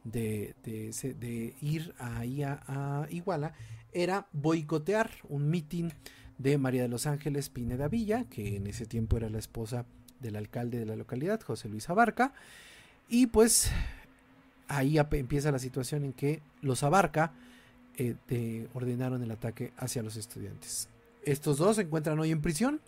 de, 0.03 1.55
ir 1.61 1.93
ahí 1.97 2.43
a, 2.43 3.07
Iguala 3.09 3.53
era 3.91 4.27
boicotear 4.31 5.11
un 5.29 5.49
mitin 5.49 5.93
de 6.37 6.57
María 6.57 6.81
de 6.81 6.87
los 6.87 7.05
Ángeles 7.05 7.49
Pineda 7.49 7.87
Villa, 7.87 8.25
que 8.29 8.57
en 8.57 8.67
ese 8.67 8.85
tiempo 8.85 9.17
era 9.17 9.29
la 9.29 9.39
esposa 9.39 9.85
del 10.19 10.35
alcalde 10.35 10.79
de 10.79 10.85
la 10.85 10.95
localidad, 10.95 11.41
José 11.41 11.69
Luis 11.69 11.89
Abarca, 11.89 12.33
y 13.07 13.27
pues 13.27 13.71
ahí 14.67 14.97
empieza 14.97 15.51
la 15.51 15.59
situación 15.59 16.03
en 16.03 16.13
que 16.13 16.41
los 16.61 16.83
abarca, 16.83 17.33
eh, 17.95 18.67
ordenaron 18.73 19.21
el 19.21 19.31
ataque 19.31 19.71
hacia 19.77 20.01
los 20.01 20.15
estudiantes. 20.15 20.89
Estos 21.25 21.57
dos 21.57 21.75
se 21.75 21.83
encuentran 21.83 22.19
hoy 22.19 22.31
en 22.31 22.41
prisión. 22.41 22.81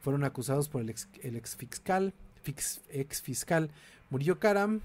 Fueron 0.00 0.24
acusados 0.24 0.68
por 0.68 0.82
el 0.82 0.90
ex, 0.90 1.08
fiscal, 1.56 2.12
ex 2.44 3.22
fiscal 3.22 3.70
Murillo 4.10 4.38
Karam. 4.38 4.80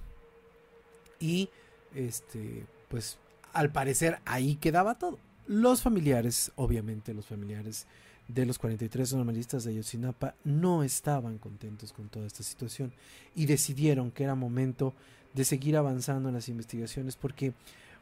Y 1.20 1.50
este, 1.96 2.66
pues 2.90 3.18
al 3.54 3.72
parecer 3.72 4.20
ahí 4.26 4.56
quedaba 4.56 4.96
todo. 4.96 5.20
Los 5.48 5.82
familiares, 5.82 6.52
obviamente 6.56 7.14
los 7.14 7.26
familiares 7.26 7.88
de 8.28 8.46
los 8.46 8.60
43 8.60 9.14
normalistas 9.16 9.64
de 9.64 9.72
Ayotzinapa 9.72 10.36
no 10.44 10.84
estaban 10.84 11.40
contentos 11.40 11.92
con 11.92 12.10
toda 12.10 12.28
esta 12.28 12.44
situación 12.44 12.94
y 13.36 13.48
decidieron 13.48 14.12
que 14.12 14.24
era 14.24 14.36
momento 14.36 14.94
de 15.34 15.44
seguir 15.46 15.76
avanzando 15.78 16.30
en 16.30 16.36
las 16.36 16.48
investigaciones 16.48 17.16
porque 17.16 17.54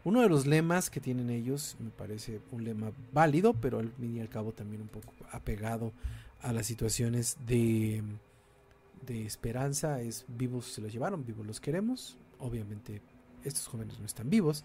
uno 0.03 0.21
de 0.21 0.29
los 0.29 0.45
lemas 0.45 0.89
que 0.89 0.99
tienen 0.99 1.29
ellos 1.29 1.75
me 1.79 1.89
parece 1.89 2.39
un 2.51 2.63
lema 2.63 2.91
válido, 3.13 3.53
pero 3.53 3.79
al 3.79 3.89
fin 3.89 4.17
y 4.17 4.19
al 4.19 4.29
cabo 4.29 4.51
también 4.51 4.81
un 4.81 4.87
poco 4.87 5.13
apegado 5.31 5.91
a 6.41 6.53
las 6.53 6.65
situaciones 6.65 7.37
de, 7.47 8.03
de 9.05 9.25
esperanza 9.25 10.01
es 10.01 10.25
vivos 10.27 10.65
se 10.67 10.81
los 10.81 10.91
llevaron, 10.91 11.25
vivos 11.25 11.45
los 11.45 11.59
queremos. 11.59 12.17
Obviamente 12.39 13.01
estos 13.43 13.67
jóvenes 13.67 13.99
no 13.99 14.05
están 14.05 14.29
vivos, 14.29 14.63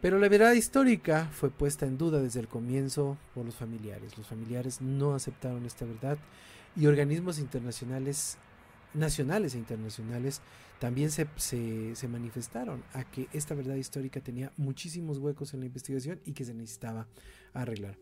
pero 0.00 0.18
la 0.18 0.28
verdad 0.28 0.52
histórica 0.52 1.30
fue 1.32 1.50
puesta 1.50 1.86
en 1.86 1.96
duda 1.96 2.20
desde 2.20 2.40
el 2.40 2.48
comienzo 2.48 3.16
por 3.34 3.46
los 3.46 3.54
familiares. 3.54 4.18
Los 4.18 4.26
familiares 4.26 4.80
no 4.80 5.14
aceptaron 5.14 5.64
esta 5.64 5.86
verdad 5.86 6.18
y 6.76 6.86
organismos 6.86 7.38
internacionales, 7.38 8.36
nacionales 8.92 9.54
e 9.54 9.58
internacionales, 9.58 10.42
también 10.78 11.10
se, 11.10 11.26
manifestaron 12.08 12.82
a 12.92 13.04
que 13.04 13.28
esta 13.32 13.54
verdad 13.54 13.76
histórica 13.76 14.20
tenía 14.20 14.52
muchísimos 14.56 15.18
huecos 15.18 15.54
en 15.54 15.60
la 15.60 15.66
investigación 15.66 16.20
y 16.26 16.32
que 16.32 16.44
se 16.44 16.52
necesitaba 16.52 17.06
arreglar. 17.54 17.96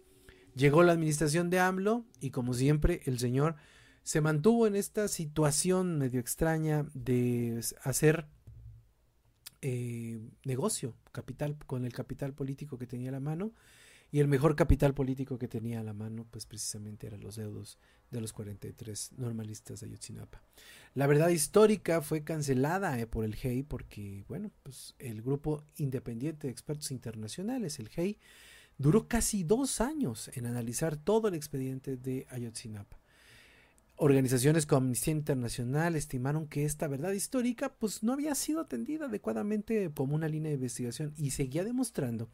Llegó 0.57 0.83
la 0.83 0.93
administración 0.93 1.51
de 1.51 1.61
AMLO 1.61 2.05
y 2.21 2.31
como 2.31 2.55
siempre 2.55 3.01
el 3.05 3.21
señor 3.21 3.55
se 4.03 4.21
mantuvo 4.21 4.67
en 4.67 4.75
esta 4.75 5.07
situación 5.07 5.99
medio 5.99 6.19
extraña 6.19 6.85
de 6.95 7.61
hacer 7.85 8.27
eh, 9.63 10.21
negocio 10.45 10.95
capital 11.13 11.57
con 11.67 11.85
el 11.85 11.93
capital 11.93 12.35
político 12.35 12.79
que 12.79 12.87
tenía 12.87 13.11
a 13.11 13.13
la 13.13 13.21
mano 13.21 13.53
y 14.11 14.21
el 14.21 14.29
mejor 14.29 14.57
capital 14.57 14.93
político 14.93 15.39
que 15.39 15.49
tenía 15.49 15.81
a 15.81 15.83
la 15.83 15.95
mano 15.95 16.27
pues 16.31 16.45
precisamente 16.45 17.07
eran 17.07 17.21
los 17.21 17.37
deudos 17.37 17.79
de 18.11 18.21
los 18.21 18.33
43 18.33 19.13
normalistas 19.17 19.81
de 19.81 19.87
Ayotzinapa. 19.87 20.43
La 20.95 21.07
verdad 21.07 21.31
histórica 21.31 22.03
fue 22.03 22.23
cancelada 22.23 23.01
eh, 23.01 23.07
por 23.07 23.25
el 23.25 23.35
GEI 23.35 23.63
porque, 23.63 24.25
bueno, 24.29 24.51
pues 24.63 24.95
el 24.99 25.23
grupo 25.23 25.65
independiente 25.77 26.47
de 26.47 26.53
expertos 26.53 26.91
internacionales, 26.91 27.79
el 27.79 27.89
GEI, 27.89 28.19
duró 28.77 29.09
casi 29.09 29.45
dos 29.45 29.81
años 29.81 30.31
en 30.35 30.45
analizar 30.45 30.97
todo 30.97 31.29
el 31.29 31.35
expediente 31.35 31.97
de 31.97 32.27
Ayotzinapa. 32.29 33.02
Organizaciones 34.05 34.67
como 34.67 34.79
Amnistía 34.79 35.13
Internacional 35.13 35.95
estimaron 35.95 36.49
que 36.49 36.65
esta 36.65 36.89
verdad 36.89 37.13
histórica 37.13 37.73
pues 37.73 38.03
no 38.03 38.13
había 38.13 38.35
sido 38.35 38.61
atendida 38.61 39.05
adecuadamente 39.05 39.93
como 39.95 40.17
una 40.17 40.27
línea 40.27 40.49
de 40.49 40.57
investigación 40.57 41.15
y 41.17 41.31
seguía 41.31 41.63
demostrando 41.63 42.29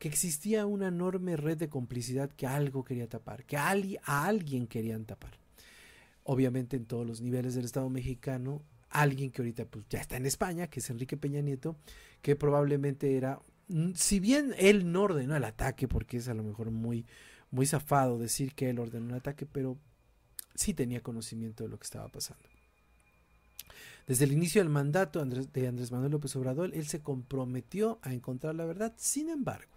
que 0.00 0.08
existía 0.08 0.66
una 0.66 0.88
enorme 0.88 1.36
red 1.36 1.56
de 1.56 1.68
complicidad 1.68 2.28
que 2.32 2.48
algo 2.48 2.82
quería 2.82 3.08
tapar, 3.08 3.44
que 3.44 3.56
a 3.56 3.70
alguien 4.24 4.66
querían 4.66 5.04
tapar. 5.04 5.38
Obviamente 6.24 6.76
en 6.76 6.86
todos 6.86 7.06
los 7.06 7.20
niveles 7.20 7.54
del 7.54 7.66
Estado 7.66 7.88
mexicano, 7.88 8.60
alguien 8.90 9.30
que 9.30 9.42
ahorita 9.42 9.64
pues 9.66 9.84
ya 9.88 10.00
está 10.00 10.16
en 10.16 10.26
España, 10.26 10.66
que 10.66 10.80
es 10.80 10.90
Enrique 10.90 11.16
Peña 11.16 11.40
Nieto, 11.40 11.76
que 12.20 12.34
probablemente 12.34 13.16
era, 13.16 13.38
mm, 13.68 13.92
si 13.94 14.18
bien 14.18 14.56
él 14.58 14.90
no 14.90 15.02
ordenó 15.02 15.36
el 15.36 15.44
ataque, 15.44 15.86
porque 15.86 16.16
es 16.16 16.26
a 16.26 16.34
lo 16.34 16.42
mejor 16.42 16.72
muy, 16.72 17.06
muy 17.52 17.66
zafado 17.66 18.18
decir 18.18 18.56
que 18.56 18.70
él 18.70 18.80
ordenó 18.80 19.10
el 19.10 19.20
ataque, 19.20 19.46
pero 19.46 19.78
sí 20.54 20.74
tenía 20.74 21.02
conocimiento 21.02 21.64
de 21.64 21.70
lo 21.70 21.78
que 21.78 21.84
estaba 21.84 22.08
pasando. 22.08 22.48
Desde 24.06 24.24
el 24.24 24.32
inicio 24.32 24.60
del 24.60 24.68
mandato 24.68 25.24
de 25.24 25.68
Andrés 25.68 25.92
Manuel 25.92 26.10
López 26.10 26.34
Obrador, 26.36 26.70
él 26.74 26.86
se 26.86 27.00
comprometió 27.00 27.98
a 28.02 28.12
encontrar 28.12 28.54
la 28.54 28.64
verdad. 28.64 28.92
Sin 28.96 29.28
embargo, 29.28 29.70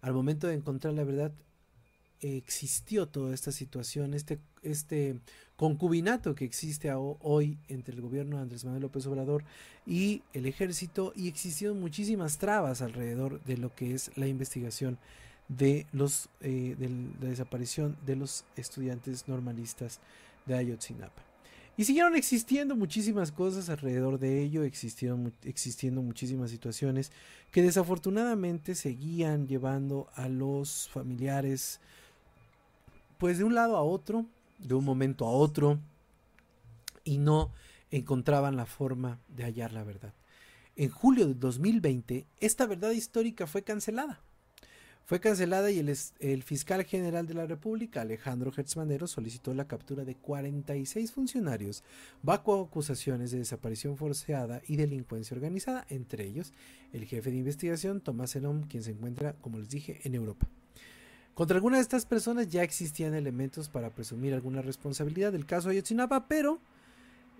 al 0.00 0.14
momento 0.14 0.46
de 0.46 0.54
encontrar 0.54 0.94
la 0.94 1.04
verdad, 1.04 1.32
existió 2.20 3.08
toda 3.08 3.34
esta 3.34 3.50
situación, 3.50 4.14
este, 4.14 4.38
este 4.62 5.18
concubinato 5.56 6.34
que 6.34 6.44
existe 6.44 6.92
hoy 6.92 7.58
entre 7.68 7.94
el 7.94 8.02
gobierno 8.02 8.36
de 8.36 8.42
Andrés 8.42 8.64
Manuel 8.64 8.82
López 8.82 9.06
Obrador 9.06 9.44
y 9.86 10.22
el 10.32 10.46
ejército 10.46 11.12
y 11.16 11.28
existieron 11.28 11.80
muchísimas 11.80 12.38
trabas 12.38 12.82
alrededor 12.82 13.42
de 13.44 13.56
lo 13.56 13.74
que 13.74 13.94
es 13.94 14.16
la 14.16 14.26
investigación 14.26 14.98
de 15.50 15.86
los 15.92 16.28
eh, 16.40 16.76
de 16.78 16.88
la 16.88 17.28
desaparición 17.28 17.96
de 18.06 18.16
los 18.16 18.44
estudiantes 18.56 19.26
normalistas 19.28 20.00
de 20.46 20.54
Ayotzinapa. 20.54 21.22
Y 21.76 21.84
siguieron 21.84 22.14
existiendo 22.14 22.76
muchísimas 22.76 23.32
cosas 23.32 23.68
alrededor 23.68 24.18
de 24.18 24.42
ello, 24.42 24.64
existieron, 24.64 25.32
existiendo 25.44 26.02
muchísimas 26.02 26.50
situaciones 26.50 27.10
que 27.50 27.62
desafortunadamente 27.62 28.74
seguían 28.74 29.46
llevando 29.46 30.08
a 30.14 30.28
los 30.28 30.88
familiares 30.92 31.80
pues 33.18 33.38
de 33.38 33.44
un 33.44 33.54
lado 33.54 33.76
a 33.76 33.82
otro, 33.82 34.26
de 34.58 34.74
un 34.74 34.84
momento 34.84 35.26
a 35.26 35.30
otro, 35.30 35.78
y 37.04 37.18
no 37.18 37.50
encontraban 37.90 38.56
la 38.56 38.66
forma 38.66 39.18
de 39.28 39.44
hallar 39.44 39.72
la 39.72 39.84
verdad. 39.84 40.14
En 40.76 40.90
julio 40.90 41.26
de 41.26 41.34
2020, 41.34 42.26
esta 42.40 42.66
verdad 42.66 42.90
histórica 42.92 43.46
fue 43.46 43.62
cancelada. 43.62 44.20
Fue 45.04 45.18
cancelada 45.18 45.72
y 45.72 45.78
el, 45.80 46.42
fiscal 46.44 46.84
general 46.84 47.26
de 47.26 47.34
la 47.34 47.46
República, 47.46 48.02
Alejandro 48.02 48.52
Hertzmanero, 48.56 49.08
solicitó 49.08 49.52
la 49.54 49.66
captura 49.66 50.04
de 50.04 50.14
46 50.14 51.10
funcionarios 51.10 51.82
bajo 52.22 52.62
acusaciones 52.62 53.32
de 53.32 53.38
desaparición 53.38 53.96
forzada 53.96 54.62
y 54.68 54.76
delincuencia 54.76 55.34
organizada, 55.34 55.84
entre 55.88 56.24
ellos 56.24 56.52
el 56.92 57.06
jefe 57.06 57.30
de 57.32 57.38
investigación, 57.38 58.00
Tomás 58.00 58.36
Enom, 58.36 58.62
quien 58.68 58.84
se 58.84 58.92
encuentra, 58.92 59.32
como 59.40 59.58
les 59.58 59.68
dije, 59.68 60.00
en 60.04 60.14
Europa. 60.14 60.46
Contra 61.34 61.56
algunas 61.56 61.78
de 61.78 61.82
estas 61.82 62.06
personas 62.06 62.48
ya 62.48 62.62
existían 62.62 63.14
elementos 63.14 63.68
para 63.68 63.90
presumir 63.90 64.34
alguna 64.34 64.62
responsabilidad 64.62 65.32
del 65.32 65.46
caso 65.46 65.70
Ayotzinapa, 65.70 66.28
pero 66.28 66.60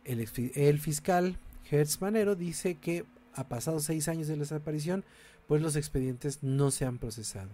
el, 0.05 0.27
el 0.55 0.79
fiscal 0.81 1.39
Hertzmanero 1.71 2.35
dice 2.35 2.77
que 2.77 3.05
a 3.35 3.49
pasados 3.49 3.85
seis 3.85 4.09
años 4.09 4.29
de 4.29 4.37
la 4.37 4.41
desaparición, 4.41 5.05
pues 5.51 5.63
los 5.63 5.75
expedientes 5.75 6.45
no 6.45 6.71
se 6.71 6.85
han 6.85 6.99
procesado. 6.99 7.51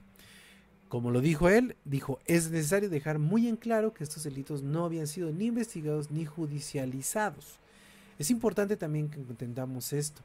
Como 0.91 1.11
lo 1.11 1.23
dijo 1.23 1.49
él, 1.49 1.77
dijo, 1.87 2.19
es 2.27 2.51
necesario 2.51 2.91
dejar 2.91 3.19
muy 3.19 3.49
en 3.49 3.57
claro 3.57 3.95
que 3.95 4.05
estos 4.05 4.25
delitos 4.25 4.63
no 4.63 4.85
habían 4.85 5.07
sido 5.07 5.33
ni 5.33 5.47
investigados 5.47 6.11
ni 6.11 6.27
judicializados. 6.27 7.57
Es 8.19 8.31
importante 8.31 8.77
también 8.77 9.09
que 9.09 9.19
entendamos 9.21 9.95
esto, 9.95 10.21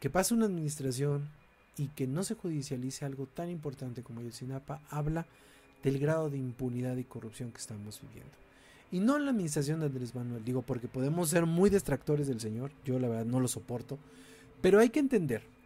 que 0.00 0.10
pase 0.10 0.34
una 0.34 0.46
administración 0.46 1.28
y 1.76 1.86
que 1.86 2.08
no 2.08 2.24
se 2.24 2.34
judicialice 2.34 3.04
algo 3.04 3.26
tan 3.26 3.50
importante 3.50 4.02
como 4.02 4.18
Ayotzinapa, 4.18 4.80
habla 4.90 5.26
del 5.84 6.00
grado 6.00 6.28
de 6.28 6.38
impunidad 6.38 6.96
y 6.96 7.04
corrupción 7.04 7.52
que 7.52 7.58
estamos 7.58 8.00
viviendo. 8.02 8.32
Y 8.90 8.98
no 8.98 9.16
en 9.16 9.26
la 9.26 9.30
administración 9.30 9.78
de 9.78 9.86
Andrés 9.86 10.12
Manuel, 10.12 10.44
digo, 10.44 10.62
porque 10.62 10.88
podemos 10.88 11.30
ser 11.30 11.46
muy 11.46 11.70
distractores 11.70 12.26
del 12.26 12.40
Señor, 12.40 12.72
yo 12.84 12.98
la 12.98 13.06
verdad 13.06 13.26
no 13.26 13.38
lo 13.38 13.46
soporto, 13.46 13.96
pero 14.60 14.80
hay 14.80 14.90
que 14.90 14.98
entender 14.98 15.56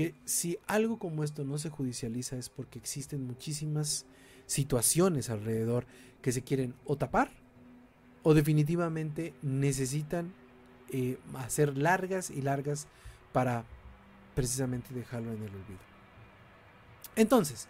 que 0.00 0.14
si 0.24 0.58
algo 0.66 0.98
como 0.98 1.24
esto 1.24 1.44
no 1.44 1.58
se 1.58 1.68
judicializa 1.68 2.38
es 2.38 2.48
porque 2.48 2.78
existen 2.78 3.26
muchísimas 3.26 4.06
situaciones 4.46 5.28
alrededor 5.28 5.84
que 6.22 6.32
se 6.32 6.40
quieren 6.40 6.74
o 6.86 6.96
tapar 6.96 7.30
o 8.22 8.32
definitivamente 8.32 9.34
necesitan 9.42 10.32
eh, 10.88 11.18
hacer 11.34 11.76
largas 11.76 12.30
y 12.30 12.40
largas 12.40 12.86
para 13.34 13.66
precisamente 14.34 14.94
dejarlo 14.94 15.34
en 15.34 15.42
el 15.42 15.50
olvido. 15.50 15.80
Entonces, 17.14 17.68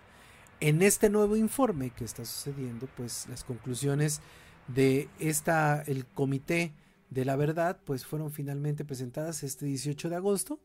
en 0.61 0.83
este 0.83 1.11
nuevo 1.11 1.35
informe 1.35 1.90
que 1.90 2.05
está 2.05 2.25
sucediendo, 2.25 2.88
pues 2.97 3.27
las 3.29 3.43
conclusiones 3.43 4.21
de 4.69 5.09
esta, 5.19 5.83
el 5.83 6.07
comité 6.07 6.75
de 7.11 7.25
la 7.25 7.35
verdad, 7.35 7.81
pues 7.85 8.07
fueron 8.07 8.31
finalmente 8.31 8.85
presentadas 8.85 9.43
este 9.43 9.66
18 9.66 10.11
de 10.11 10.14
agosto 10.14 10.61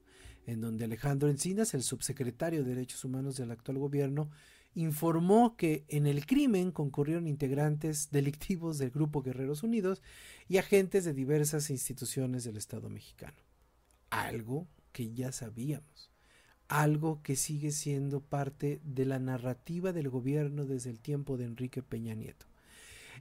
en 0.45 0.61
donde 0.61 0.85
Alejandro 0.85 1.29
Encinas, 1.29 1.73
el 1.73 1.83
subsecretario 1.83 2.63
de 2.63 2.75
Derechos 2.75 3.03
Humanos 3.03 3.37
del 3.37 3.51
actual 3.51 3.77
gobierno, 3.77 4.29
informó 4.75 5.55
que 5.55 5.85
en 5.87 6.05
el 6.05 6.25
crimen 6.25 6.71
concurrieron 6.71 7.27
integrantes 7.27 8.09
delictivos 8.11 8.77
del 8.77 8.91
Grupo 8.91 9.21
Guerreros 9.21 9.63
Unidos 9.63 10.01
y 10.47 10.57
agentes 10.57 11.05
de 11.05 11.13
diversas 11.13 11.69
instituciones 11.69 12.43
del 12.43 12.57
Estado 12.57 12.89
mexicano. 12.89 13.37
Algo 14.09 14.67
que 14.91 15.13
ya 15.13 15.31
sabíamos, 15.31 16.11
algo 16.67 17.21
que 17.23 17.35
sigue 17.35 17.71
siendo 17.71 18.21
parte 18.21 18.81
de 18.83 19.05
la 19.05 19.19
narrativa 19.19 19.93
del 19.93 20.09
gobierno 20.09 20.65
desde 20.65 20.89
el 20.89 20.99
tiempo 20.99 21.37
de 21.37 21.45
Enrique 21.45 21.81
Peña 21.81 22.13
Nieto. 22.13 22.45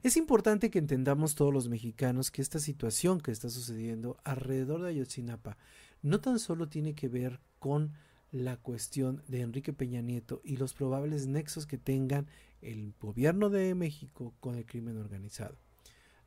Es 0.03 0.17
importante 0.17 0.69
que 0.69 0.77
entendamos 0.77 1.35
todos 1.35 1.53
los 1.53 1.69
mexicanos 1.69 2.31
que 2.31 2.41
esta 2.41 2.59
situación 2.59 3.21
que 3.21 3.31
está 3.31 3.49
sucediendo 3.49 4.17
alrededor 4.23 4.81
de 4.81 4.89
Ayotzinapa 4.89 5.57
no 6.01 6.21
tan 6.21 6.39
solo 6.39 6.67
tiene 6.67 6.95
que 6.95 7.07
ver 7.07 7.39
con 7.59 7.93
la 8.31 8.57
cuestión 8.57 9.23
de 9.27 9.41
Enrique 9.41 9.73
Peña 9.73 10.01
Nieto 10.01 10.41
y 10.43 10.57
los 10.57 10.73
probables 10.73 11.25
nexos 11.27 11.65
que 11.65 11.77
tengan 11.77 12.27
el 12.61 12.93
gobierno 12.99 13.49
de 13.49 13.73
México 13.75 14.33
con 14.39 14.55
el 14.55 14.65
crimen 14.65 14.97
organizado. 14.97 15.57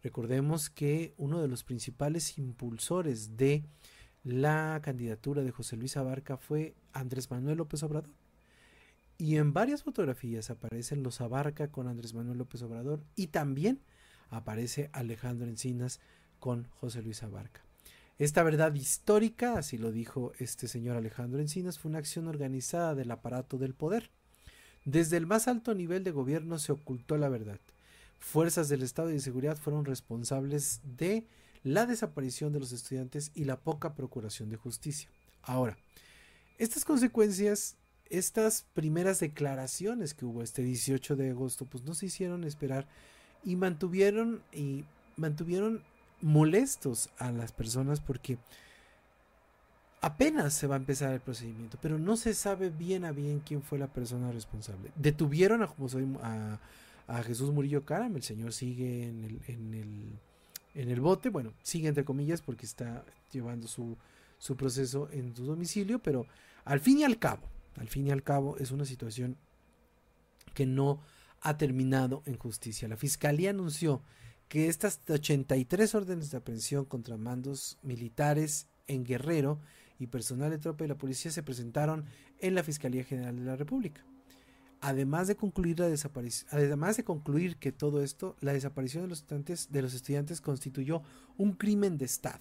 Recordemos 0.03 0.71
que 0.71 1.13
uno 1.17 1.43
de 1.43 1.49
los 1.49 1.65
principales 1.65 2.39
impulsores 2.39 3.37
de 3.37 3.65
la 4.25 4.81
candidatura 4.83 5.43
de 5.43 5.51
José 5.51 5.77
Luis 5.77 5.97
Abarca 5.97 6.37
fue 6.37 6.75
Andrés 6.93 7.31
Manuel 7.31 7.59
López 7.59 7.83
Obrador. 7.83 8.11
Y 9.17 9.37
en 9.37 9.53
varias 9.53 9.83
fotografías 9.83 10.51
aparecen 10.51 11.03
los 11.03 11.21
Abarca 11.21 11.69
con 11.69 11.89
Andrés 11.89 12.15
Manuel 12.15 12.39
López 12.39 12.63
Obrador 12.63 13.03
y 13.17 13.29
también 13.29 13.81
aparece 14.31 14.91
Alejandro 14.93 15.49
Encinas 15.49 16.01
con 16.39 16.69
José 16.71 17.03
Luis 17.03 17.23
Abarca. 17.23 17.68
Esta 18.19 18.43
verdad 18.43 18.75
histórica, 18.75 19.59
así 19.59 19.79
lo 19.79 19.93
dijo 19.93 20.33
este 20.41 20.67
señor 20.67 20.97
Alejandro 20.97 21.41
Encinas, 21.41 21.79
fue 21.79 21.89
una 21.89 22.01
acción 22.01 22.27
organizada 22.27 22.97
del 22.97 23.13
aparato 23.13 23.59
del 23.59 23.75
poder. 23.75 24.11
Desde 24.85 25.17
el 25.17 25.27
más 25.27 25.47
alto 25.47 25.73
nivel 25.73 26.03
de 26.03 26.11
gobierno 26.11 26.59
se 26.59 26.73
ocultó 26.73 27.17
la 27.17 27.29
verdad. 27.29 27.61
Fuerzas 28.19 28.69
del 28.69 28.83
Estado 28.83 29.11
y 29.11 29.15
de 29.15 29.21
Seguridad 29.21 29.57
fueron 29.57 29.85
responsables 29.85 30.81
de 30.97 31.29
la 31.63 31.87
desaparición 31.87 32.53
de 32.53 32.59
los 32.59 32.73
estudiantes 32.73 33.31
y 33.37 33.45
la 33.45 33.61
poca 33.61 33.95
procuración 33.95 34.51
de 34.51 34.57
justicia. 34.57 35.09
Ahora, 35.43 35.79
estas 36.59 36.85
consecuencias, 36.85 37.77
estas 38.11 38.67
primeras 38.75 39.21
declaraciones 39.21 40.15
que 40.15 40.25
hubo 40.25 40.43
este 40.43 40.65
18 40.65 41.15
de 41.15 41.31
agosto, 41.31 41.67
pues 41.67 41.85
no 41.85 41.95
se 41.95 42.07
hicieron 42.07 42.43
esperar 42.43 42.89
y 43.45 43.55
mantuvieron 43.55 44.43
y 44.53 44.85
mantuvieron 45.17 45.85
molestos 46.21 47.11
a 47.19 47.31
las 47.31 47.53
personas 47.53 48.01
porque 48.01 48.39
apenas 50.01 50.55
se 50.55 50.67
va 50.67 50.77
a 50.77 50.79
empezar 50.79 51.13
el 51.13 51.21
procedimiento, 51.21 51.79
pero 51.81 51.99
no 51.99 52.17
se 52.17 52.35
sabe 52.35 52.71
bien 52.71 53.05
a 53.05 53.13
bien 53.13 53.41
quién 53.41 53.63
fue 53.63 53.79
la 53.79 53.89
persona 53.89 54.31
responsable. 54.33 54.91
Detuvieron 54.97 55.63
a, 55.63 56.59
Jesús 57.25 57.51
Murillo 57.51 57.85
Caram, 57.85 58.17
el 58.17 58.23
señor 58.23 58.53
sigue 58.53 59.09
en 59.09 59.25
el, 59.25 59.41
en, 59.49 59.75
el, 59.75 60.19
en 60.75 60.91
el 60.91 61.01
bote, 61.01 61.31
bueno, 61.31 61.53
sigue 61.63 61.89
entre 61.89 62.05
comillas 62.05 62.43
porque 62.43 62.67
está 62.67 63.05
llevando 63.33 63.67
su, 63.67 63.97
su 64.39 64.57
proceso 64.57 65.09
en 65.11 65.35
su 65.35 65.45
domicilio, 65.45 65.99
pero 65.99 66.27
al 66.65 66.81
fin 66.81 66.99
y 66.99 67.05
al 67.05 67.19
cabo, 67.19 67.43
al 67.77 67.89
fin 67.89 68.07
y 68.07 68.11
al 68.11 68.23
cabo 68.23 68.57
es 68.59 68.71
una 68.71 68.85
situación 68.85 69.37
que 70.55 70.67
no 70.67 71.01
ha 71.41 71.57
terminado 71.57 72.23
en 72.27 72.37
justicia. 72.37 72.89
La 72.89 72.97
fiscalía 72.97 73.51
anunció 73.51 74.03
que 74.49 74.69
estas 74.69 75.01
83 75.09 75.95
órdenes 75.95 76.31
de 76.31 76.39
aprehensión 76.39 76.85
contra 76.85 77.17
mandos 77.17 77.79
militares 77.83 78.67
en 78.87 79.05
Guerrero 79.05 79.61
y 79.99 80.07
personal 80.07 80.51
de 80.51 80.59
tropa 80.59 80.85
de 80.85 80.89
la 80.89 80.97
policía 80.97 81.31
se 81.31 81.43
presentaron 81.43 82.07
en 82.41 82.55
la 82.55 82.63
Fiscalía 82.63 83.05
General 83.05 83.37
de 83.37 83.45
la 83.45 83.57
República. 83.57 84.03
Además 84.81 85.27
de 85.27 85.35
concluir 85.35 85.81
la 85.81 85.93
además 86.53 86.97
de 86.97 87.05
concluir 87.05 87.57
que 87.57 87.73
todo 87.73 88.03
esto, 88.03 88.37
la 88.41 88.53
desaparición 88.53 89.03
de 89.03 89.09
los 89.09 89.21
estudiantes, 89.21 89.69
de 89.71 89.83
los 89.83 89.93
estudiantes 89.93 90.41
constituyó 90.41 91.03
un 91.37 91.53
crimen 91.53 91.99
de 91.99 92.05
Estado. 92.05 92.39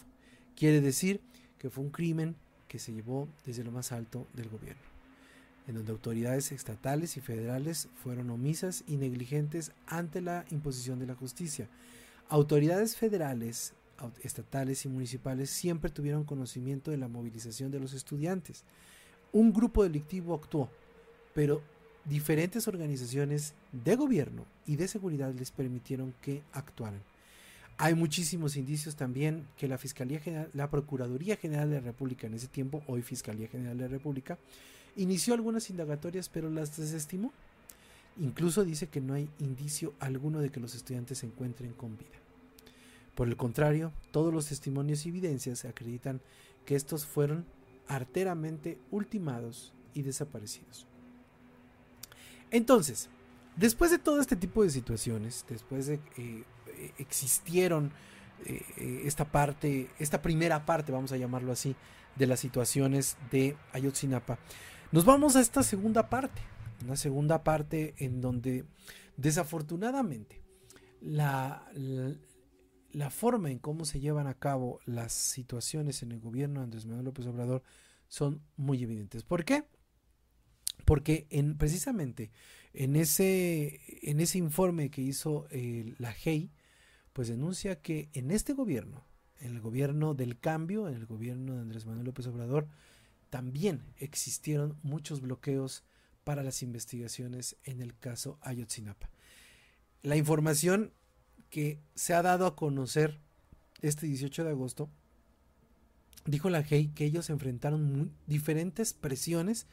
Quiere 0.56 0.82
decir 0.82 1.20
que 1.58 1.70
fue 1.70 1.84
un 1.84 1.89
crimen 1.89 2.36
que 2.67 2.80
se 2.80 2.93
llevó 2.93 3.28
desde 3.46 3.63
lo 3.63 3.72
más 3.72 3.91
alto 3.91 4.28
del 4.34 4.50
gobierno, 4.50 4.82
en 5.67 5.76
donde 5.76 5.91
autoridades 5.91 6.52
estatales 6.52 7.17
y 7.17 7.22
federales 7.22 7.89
fueron 8.04 8.30
omisas 8.30 8.84
y 8.88 8.98
negligentes 8.98 9.72
ante 9.88 10.22
la 10.22 10.46
imposición 10.52 11.00
de 11.00 11.08
la 11.08 11.15
justicia, 11.15 11.67
Autoridades 12.30 12.98
federales, 12.98 13.74
estatales 14.22 14.86
y 14.86 14.90
municipales 14.90 15.50
siempre 15.50 15.90
tuvieron 15.90 16.26
conocimiento 16.26 16.92
de 16.92 16.98
la 16.98 17.08
movilización 17.08 17.72
de 17.72 17.80
los 17.80 17.94
estudiantes. 17.94 18.63
Un 19.32 19.54
grupo 19.54 19.84
delictivo 19.84 20.36
actuó, 20.36 20.70
pero 21.34 21.62
diferentes 22.04 22.68
organizaciones 22.68 23.54
de 23.72 23.96
gobierno 23.96 24.46
y 24.66 24.76
de 24.76 24.88
seguridad 24.88 25.34
les 25.34 25.52
permitieron 25.52 26.13
que 26.22 26.42
actuaran. 26.52 27.02
Hay 27.78 27.94
muchísimos 27.94 28.58
indicios 28.58 28.96
también 28.96 29.48
que 29.58 29.68
la 29.68 29.78
Fiscalía 29.78 30.20
General, 30.20 30.50
la 30.54 30.70
Procuraduría 30.70 31.38
General 31.38 31.70
de 31.70 31.76
la 31.76 31.82
República 31.82 32.26
en 32.28 32.34
ese 32.34 32.48
tiempo, 32.48 32.84
hoy 32.88 33.04
Fiscalía 33.04 33.48
General 33.48 33.78
de 33.78 33.84
la 33.84 33.90
República, 33.90 34.38
inició 34.96 35.34
algunas 35.34 35.70
indagatorias 35.70 36.28
pero 36.28 36.50
las 36.50 36.76
desestimó. 36.76 37.32
Incluso 38.19 38.65
dice 38.65 38.88
que 38.88 39.01
no 39.01 39.13
hay 39.13 39.30
indicio 39.39 39.93
alguno 39.99 40.39
de 40.39 40.49
que 40.49 40.60
los 40.60 40.75
estudiantes 40.75 41.19
se 41.19 41.25
encuentren 41.25 41.73
con 41.73 41.97
vida. 41.97 42.17
Por 43.15 43.27
el 43.27 43.38
contrario, 43.38 43.91
todos 44.12 44.34
los 44.34 44.47
testimonios 44.47 45.06
y 45.06 45.10
evidencias 45.10 45.65
acreditan 45.65 46.21
que 46.65 46.75
estos 46.75 47.06
fueron 47.06 47.45
arteramente 47.88 48.77
ultimados 48.91 49.73
y 49.93 50.03
desaparecidos. 50.03 50.86
Entonces, 52.51 53.10
después 53.56 53.91
de 53.91 53.99
todo 53.99 54.21
este 54.21 54.36
tipo 54.36 54.63
de 54.63 54.69
situaciones, 54.69 55.45
después 55.49 55.88
de 55.88 55.99
que 55.99 56.43
eh, 56.67 56.93
existieron 56.97 57.91
eh, 58.45 59.01
esta 59.06 59.25
parte, 59.25 59.89
esta 59.99 60.21
primera 60.21 60.65
parte, 60.65 60.91
vamos 60.91 61.12
a 61.12 61.17
llamarlo 61.17 61.51
así, 61.51 61.75
de 62.15 62.27
las 62.27 62.39
situaciones 62.39 63.17
de 63.32 63.58
Ayotzinapa. 63.73 64.38
Nos 64.91 65.06
vamos 65.06 65.36
a 65.36 65.41
esta 65.41 65.63
segunda 65.63 66.10
parte, 66.10 66.41
una 66.84 66.96
segunda 66.96 67.44
parte 67.44 67.96
en 67.98 68.22
donde 68.22 68.66
desafortunadamente 69.16 70.42
la, 71.02 71.70
la, 72.92 73.10
forma 73.10 73.52
en 73.52 73.60
cómo 73.60 73.86
se 73.86 74.00
llevan 74.00 74.28
a 74.28 74.34
cabo 74.36 74.80
las 74.86 75.13
situaciones 75.13 76.04
en 76.04 76.12
el 76.12 76.20
gobierno 76.20 76.60
de 76.60 76.66
Andrés 76.66 76.86
Manuel 76.86 77.06
López 77.06 77.26
Obrador 77.28 77.63
son 78.08 78.42
muy 78.56 78.84
evidentes. 78.84 79.24
¿Por 79.24 79.46
qué? 79.46 79.66
Porque 80.86 81.28
en, 81.30 81.58
precisamente 81.58 82.32
en 82.74 82.96
ese, 82.96 83.82
en 84.04 84.20
ese 84.20 84.38
informe 84.38 84.90
que 84.90 85.02
hizo 85.02 85.48
eh, 85.50 85.96
la 85.98 86.13
GEI, 86.13 86.52
pues 87.13 87.28
denuncia 87.28 87.82
que 87.82 88.10
en 88.13 88.32
este 88.32 88.54
gobierno, 88.54 89.04
en 89.40 89.56
el 89.56 89.62
gobierno 89.62 90.13
del 90.13 90.40
cambio, 90.40 90.88
en 90.88 90.96
el 90.96 91.06
gobierno 91.06 91.56
de 91.56 91.62
Andrés 91.62 91.86
Manuel 91.86 92.06
López 92.06 92.28
Obrador, 92.28 92.68
también 93.30 93.82
existieron 93.98 94.78
muchos 94.84 95.22
bloqueos 95.22 95.84
para 96.28 96.44
las 96.44 96.62
investigaciones 96.62 97.56
en 97.63 97.82
el 97.82 97.98
caso 97.98 98.38
Ayotzinapa. 98.42 99.10
La 100.04 100.18
información 100.18 100.92
que 101.50 101.80
se 101.96 102.13
ha 102.13 102.22
dado 102.22 102.46
a 102.46 102.58
conocer 102.58 103.18
este 103.82 104.08
18 104.08 104.44
de 104.44 104.50
agosto, 104.50 104.90
dijo 106.26 106.50
la 106.50 106.63
GEI 106.63 106.90
que 106.90 107.06
ellos 107.06 107.30
enfrentaron 107.30 108.12
diferentes 108.26 108.92
presiones 108.92 109.68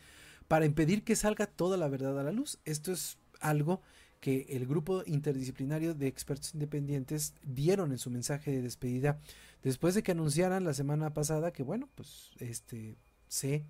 para 0.46 0.64
impedir 0.64 1.02
que 1.02 1.16
salga 1.16 1.48
toda 1.48 1.76
la 1.76 1.88
verdad 1.88 2.20
a 2.20 2.22
la 2.22 2.30
luz. 2.30 2.60
Esto 2.64 2.92
es 2.92 3.18
algo 3.40 3.82
que 4.20 4.46
el 4.50 4.64
grupo 4.68 5.02
interdisciplinario 5.06 5.92
de 5.92 6.06
expertos 6.06 6.54
independientes 6.54 7.34
dieron 7.42 7.90
en 7.90 7.98
su 7.98 8.10
mensaje 8.10 8.52
de 8.52 8.62
despedida 8.62 9.18
después 9.64 9.96
de 9.96 10.04
que 10.04 10.12
anunciaran 10.12 10.62
la 10.62 10.72
semana 10.72 11.14
pasada 11.14 11.52
que 11.52 11.64
bueno, 11.64 11.88
pues 11.96 12.30
este 12.38 12.96
se 13.26 13.64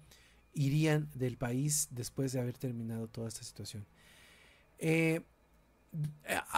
irían 0.55 1.09
del 1.14 1.37
país 1.37 1.88
después 1.90 2.33
de 2.33 2.40
haber 2.40 2.57
terminado 2.57 3.09
toda 3.09 3.29
esta 3.29 3.43
situación. 3.43 3.85
Eh, 4.79 5.23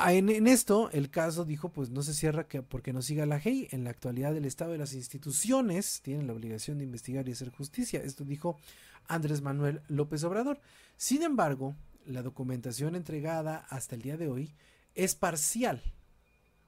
en, 0.07 0.47
esto, 0.47 0.91
el 0.93 1.11
caso 1.11 1.45
dijo, 1.45 1.69
pues 1.71 1.91
no 1.91 2.03
se 2.03 2.15
cierra 2.15 2.49
que 2.49 2.63
porque 2.63 2.93
no 2.93 3.03
siga 3.03 3.27
la 3.27 3.39
ley. 3.39 3.69
En 3.71 3.85
la 3.85 3.91
actualidad, 3.91 4.37
el 4.37 4.47
Estado 4.47 4.75
y 4.75 4.79
las 4.79 4.95
instituciones 4.95 6.01
tienen 6.03 6.27
la 6.27 6.33
obligación 6.33 6.79
de 6.79 6.85
investigar 6.85 7.29
y 7.29 7.33
hacer 7.33 7.51
justicia. 7.51 8.01
Esto 8.03 8.25
dijo 8.25 8.59
Andrés 9.09 9.43
Manuel 9.43 9.83
López 9.89 10.25
Obrador. 10.25 10.61
Sin 10.97 11.23
embargo, 11.23 11.75
la 12.07 12.23
documentación 12.23 12.95
entregada 12.95 13.67
hasta 13.69 13.95
el 13.95 14.03
día 14.03 14.17
de 14.17 14.29
hoy 14.29 14.55
es 14.95 15.15
parcial 15.15 15.83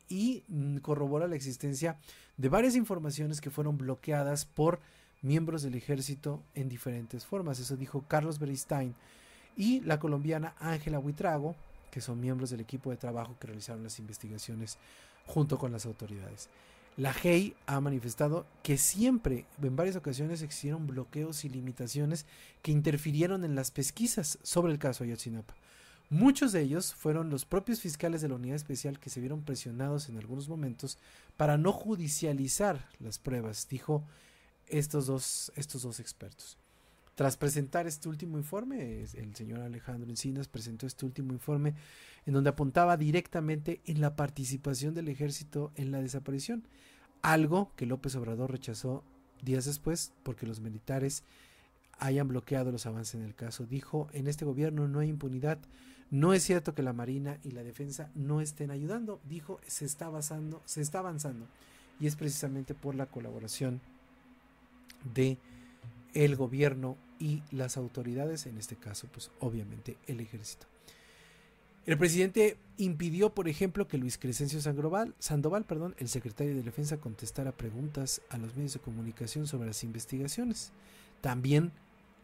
y 0.08 0.44
mm, 0.48 0.78
corrobora 0.78 1.28
la 1.28 1.36
existencia 1.36 1.98
de 2.36 2.48
varias 2.48 2.76
informaciones 2.76 3.40
que 3.40 3.50
fueron 3.50 3.78
bloqueadas 3.78 4.44
por 4.44 4.80
miembros 5.22 5.62
del 5.62 5.74
ejército 5.74 6.42
en 6.54 6.68
diferentes 6.68 7.24
formas. 7.24 7.58
Eso 7.58 7.76
dijo 7.76 8.04
Carlos 8.08 8.38
Beristain 8.38 8.94
y 9.56 9.80
la 9.80 9.98
colombiana 9.98 10.54
Ángela 10.58 10.98
Huitrago, 10.98 11.56
que 11.90 12.00
son 12.00 12.20
miembros 12.20 12.50
del 12.50 12.60
equipo 12.60 12.90
de 12.90 12.96
trabajo 12.96 13.36
que 13.38 13.48
realizaron 13.48 13.82
las 13.82 13.98
investigaciones 13.98 14.78
junto 15.26 15.58
con 15.58 15.72
las 15.72 15.86
autoridades. 15.86 16.48
La 16.96 17.12
GEI 17.12 17.54
ha 17.66 17.80
manifestado 17.80 18.44
que 18.64 18.76
siempre, 18.76 19.46
en 19.62 19.76
varias 19.76 19.94
ocasiones, 19.94 20.42
existieron 20.42 20.88
bloqueos 20.88 21.44
y 21.44 21.48
limitaciones 21.48 22.26
que 22.60 22.72
interfirieron 22.72 23.44
en 23.44 23.54
las 23.54 23.70
pesquisas 23.70 24.38
sobre 24.42 24.72
el 24.72 24.80
caso 24.80 25.04
Ayotzinapa. 25.04 25.54
Muchos 26.10 26.52
de 26.52 26.62
ellos 26.62 26.94
fueron 26.94 27.30
los 27.30 27.44
propios 27.44 27.80
fiscales 27.80 28.20
de 28.20 28.28
la 28.28 28.34
unidad 28.34 28.56
especial 28.56 28.98
que 28.98 29.10
se 29.10 29.20
vieron 29.20 29.42
presionados 29.42 30.08
en 30.08 30.16
algunos 30.16 30.48
momentos 30.48 30.98
para 31.36 31.56
no 31.56 31.70
judicializar 31.70 32.88
las 32.98 33.18
pruebas, 33.18 33.68
dijo 33.68 34.02
estos 34.70 35.06
dos, 35.06 35.52
estos 35.56 35.82
dos 35.82 36.00
expertos. 36.00 36.58
Tras 37.14 37.36
presentar 37.36 37.86
este 37.88 38.08
último 38.08 38.38
informe, 38.38 39.02
el 39.02 39.34
señor 39.34 39.60
Alejandro 39.60 40.08
Encinas 40.08 40.46
presentó 40.46 40.86
este 40.86 41.04
último 41.04 41.32
informe 41.32 41.74
en 42.26 42.34
donde 42.34 42.50
apuntaba 42.50 42.96
directamente 42.96 43.80
en 43.86 44.00
la 44.00 44.14
participación 44.14 44.94
del 44.94 45.08
ejército 45.08 45.72
en 45.74 45.90
la 45.90 46.00
desaparición 46.00 46.64
algo 47.22 47.72
que 47.76 47.86
López 47.86 48.14
Obrador 48.14 48.52
rechazó 48.52 49.02
días 49.42 49.64
después 49.64 50.12
porque 50.22 50.46
los 50.46 50.60
militares 50.60 51.24
hayan 51.98 52.28
bloqueado 52.28 52.70
los 52.70 52.86
avances 52.86 53.16
en 53.16 53.22
el 53.22 53.34
caso. 53.34 53.66
Dijo, 53.66 54.08
en 54.12 54.28
este 54.28 54.44
gobierno 54.44 54.88
no 54.88 55.00
hay 55.00 55.08
impunidad, 55.08 55.58
no 56.10 56.32
es 56.32 56.42
cierto 56.42 56.74
que 56.74 56.82
la 56.82 56.92
Marina 56.92 57.38
y 57.42 57.50
la 57.50 57.64
Defensa 57.64 58.10
no 58.14 58.40
estén 58.40 58.70
ayudando, 58.70 59.20
dijo, 59.28 59.60
se 59.66 59.84
está 59.84 60.06
avanzando, 60.06 60.62
se 60.64 60.80
está 60.80 61.00
avanzando 61.00 61.46
y 62.00 62.06
es 62.06 62.16
precisamente 62.16 62.74
por 62.74 62.94
la 62.94 63.06
colaboración 63.06 63.80
de 65.14 65.38
el 66.14 66.36
gobierno 66.36 66.96
y 67.18 67.42
las 67.50 67.76
autoridades, 67.76 68.46
en 68.46 68.58
este 68.58 68.76
caso, 68.76 69.08
pues 69.12 69.30
obviamente 69.40 69.96
el 70.06 70.20
ejército. 70.20 70.66
El 71.86 71.96
presidente 71.96 72.58
impidió, 72.76 73.30
por 73.30 73.48
ejemplo, 73.48 73.88
que 73.88 73.96
Luis 73.96 74.18
Crescencio 74.18 74.60
Sandoval, 74.60 75.14
Sandoval 75.18 75.64
perdón, 75.64 75.94
el 75.98 76.08
secretario 76.08 76.54
de 76.54 76.62
Defensa, 76.62 76.98
contestara 76.98 77.52
preguntas 77.52 78.20
a 78.28 78.36
los 78.36 78.54
medios 78.56 78.74
de 78.74 78.80
comunicación 78.80 79.46
sobre 79.46 79.68
las 79.68 79.82
investigaciones. 79.84 80.70
También 81.22 81.72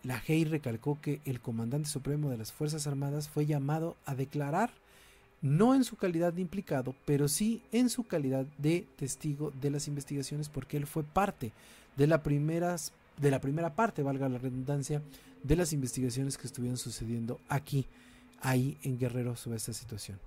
la 0.03 0.21
GEI 0.21 0.45
recalcó 0.45 1.01
que 1.01 1.23
el 1.25 1.41
comandante 1.41 1.89
supremo 1.89 2.29
de 2.29 2.37
las 2.37 2.53
Fuerzas 2.53 2.87
Armadas 2.87 3.31
fue 3.31 3.47
llamado 3.47 3.97
a 4.05 4.15
declarar, 4.15 4.71
no 5.41 5.75
en 5.75 5.85
su 5.85 5.97
calidad 5.97 6.35
de 6.35 6.43
implicado, 6.43 6.95
pero 7.07 7.27
sí 7.27 7.63
en 7.73 7.89
su 7.89 8.05
calidad 8.05 8.45
de 8.59 8.87
testigo 8.97 9.51
de 9.63 9.71
las 9.71 9.89
investigaciones, 9.89 10.51
porque 10.51 10.77
él 10.77 10.87
fue 10.87 11.05
parte 11.05 11.53
de 11.97 12.07
la, 12.07 12.23
primeras, 12.23 12.93
de 13.17 13.31
la 13.31 13.41
primera 13.41 13.75
parte, 13.75 14.03
valga 14.03 14.29
la 14.29 14.39
redundancia, 14.39 15.03
de 15.43 15.57
las 15.57 15.73
investigaciones 15.73 16.39
que 16.39 16.47
estuvieron 16.47 16.79
sucediendo 16.79 17.41
aquí 17.49 17.87
ahí 18.41 18.79
en 18.83 18.99
Guerrero 18.99 19.37
sobre 19.37 19.57
esta 19.57 19.73
situación. 19.73 20.19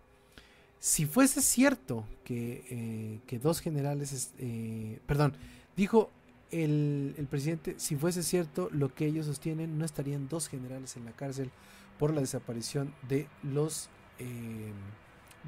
Si 0.80 1.06
fuese 1.06 1.42
cierto 1.42 2.06
que, 2.24 3.20
eh, 3.30 3.40
dos 3.40 3.62
generales, 3.62 4.32
eh, 4.38 5.00
perdón, 5.08 5.34
dijo 5.76 6.12
el, 6.52 7.28
presidente, 7.30 7.76
si 7.78 7.96
fuese 7.96 8.24
cierto 8.24 8.70
lo 8.72 8.94
que 8.94 9.06
ellos 9.06 9.26
sostienen, 9.26 9.78
no 9.78 9.86
estarían 9.86 10.28
dos 10.30 10.48
generales 10.48 10.96
en 10.96 11.06
la 11.06 11.12
cárcel 11.12 11.50
por 11.98 12.14
la 12.14 12.22
desaparición 12.22 12.94
de 13.10 13.28
los, 13.44 13.90
eh, 14.20 14.72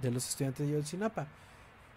de 0.01 0.11
los 0.11 0.27
estudiantes 0.27 0.67
de 0.67 0.73
Yotzinapa. 0.73 1.27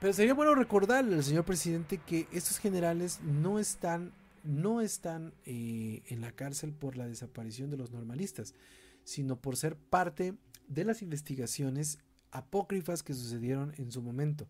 Pero 0.03 0.15
sería 0.15 0.35
bueno 0.35 0.57
recordarle 0.57 1.15
al 1.15 1.23
señor 1.23 1.45
presidente 1.45 1.99
que 1.99 2.27
estos 2.33 2.59
generales 2.59 3.21
no 3.21 3.61
están, 3.61 4.13
no 4.43 4.81
están 4.81 5.33
en 5.47 6.21
la 6.21 6.33
cárcel 6.33 6.73
por 6.73 6.97
la 6.97 7.07
desaparición 7.07 7.71
de 7.71 7.77
los 7.77 7.93
normalistas, 7.93 8.57
sino 9.05 9.41
por 9.41 9.57
ser 9.57 9.77
parte 9.77 10.35
de 10.67 10.85
las 10.85 11.03
investigaciones 11.03 12.01
apócrifas 12.33 13.05
que 13.05 13.15
sucedieron 13.15 13.75
en 13.79 13.93
su 13.93 14.03
momento. 14.03 14.49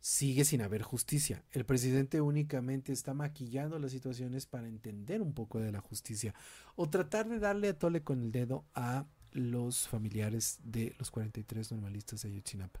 Sigue 0.00 0.46
sin 0.46 0.62
haber 0.62 0.80
justicia. 0.80 1.44
El 1.52 1.66
presidente 1.66 2.22
únicamente 2.22 2.90
está 2.90 3.12
maquillando 3.12 3.78
las 3.78 3.92
situaciones 3.92 4.46
para 4.46 4.66
entender 4.66 5.20
un 5.20 5.34
poco 5.34 5.60
de 5.60 5.72
la 5.72 5.82
justicia 5.82 6.34
o 6.74 6.88
tratar 6.88 7.28
de 7.28 7.38
darle 7.38 7.68
a 7.68 7.78
tole 7.78 8.02
con 8.02 8.22
el 8.22 8.32
dedo 8.32 8.64
a 8.74 9.04
los 9.30 9.88
familiares 9.88 10.58
de 10.64 10.94
los 10.98 11.10
43 11.10 11.70
normalistas 11.70 12.22
de 12.22 12.30
Ayotzinapa. 12.30 12.80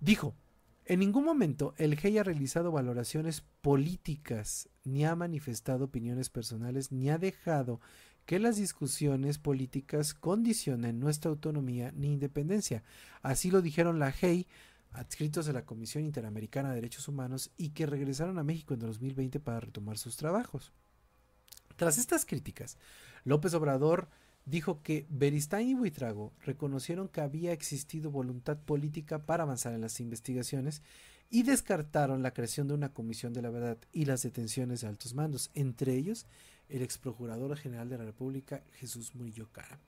Dijo, 0.00 0.34
en 0.88 1.00
ningún 1.00 1.24
momento 1.24 1.74
el 1.76 1.96
GEI 1.98 2.18
ha 2.18 2.22
realizado 2.22 2.72
valoraciones 2.72 3.42
políticas, 3.60 4.70
ni 4.84 5.04
ha 5.04 5.14
manifestado 5.14 5.84
opiniones 5.84 6.30
personales, 6.30 6.92
ni 6.92 7.10
ha 7.10 7.18
dejado 7.18 7.78
que 8.24 8.38
las 8.38 8.56
discusiones 8.56 9.36
políticas 9.36 10.14
condicionen 10.14 10.98
nuestra 10.98 11.30
autonomía 11.30 11.92
ni 11.94 12.14
independencia. 12.14 12.84
Así 13.20 13.50
lo 13.50 13.60
dijeron 13.60 13.98
la 13.98 14.12
GEI, 14.12 14.46
adscritos 14.92 15.44
de 15.44 15.52
la 15.52 15.66
Comisión 15.66 16.04
Interamericana 16.04 16.70
de 16.70 16.76
Derechos 16.76 17.06
Humanos 17.06 17.50
y 17.58 17.70
que 17.70 17.84
regresaron 17.84 18.38
a 18.38 18.44
México 18.44 18.72
en 18.72 18.80
2020 18.80 19.40
para 19.40 19.60
retomar 19.60 19.98
sus 19.98 20.16
trabajos. 20.16 20.72
Tras 21.76 21.98
estas 21.98 22.24
críticas, 22.24 22.78
López 23.24 23.52
Obrador 23.52 24.08
dijo 24.48 24.82
que 24.82 25.06
Beristain 25.10 25.68
y 25.68 25.74
Buitrago 25.74 26.32
reconocieron 26.44 27.08
que 27.08 27.20
había 27.20 27.52
existido 27.52 28.10
voluntad 28.10 28.58
política 28.58 29.26
para 29.26 29.42
avanzar 29.42 29.74
en 29.74 29.80
las 29.80 30.00
investigaciones 30.00 30.82
y 31.30 31.42
descartaron 31.42 32.22
la 32.22 32.32
creación 32.32 32.68
de 32.68 32.74
una 32.74 32.92
comisión 32.92 33.32
de 33.32 33.42
la 33.42 33.50
verdad 33.50 33.78
y 33.92 34.06
las 34.06 34.22
detenciones 34.22 34.80
de 34.80 34.88
altos 34.88 35.14
mandos, 35.14 35.50
entre 35.54 35.94
ellos 35.94 36.26
el 36.68 36.82
ex 36.82 36.98
procurador 36.98 37.56
general 37.56 37.88
de 37.88 37.98
la 37.98 38.04
República, 38.04 38.62
Jesús 38.72 39.14
Murillo 39.14 39.48
Cara. 39.52 39.78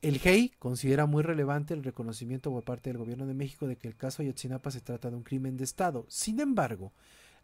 El 0.00 0.18
GEI 0.18 0.50
considera 0.58 1.06
muy 1.06 1.22
relevante 1.22 1.74
el 1.74 1.84
reconocimiento 1.84 2.50
por 2.50 2.64
parte 2.64 2.90
del 2.90 2.98
gobierno 2.98 3.26
de 3.26 3.34
México 3.34 3.68
de 3.68 3.76
que 3.76 3.86
el 3.86 3.96
caso 3.96 4.22
Ayotzinapa 4.22 4.72
se 4.72 4.80
trata 4.80 5.10
de 5.10 5.16
un 5.16 5.22
crimen 5.22 5.56
de 5.56 5.62
Estado. 5.62 6.06
Sin 6.08 6.40
embargo, 6.40 6.92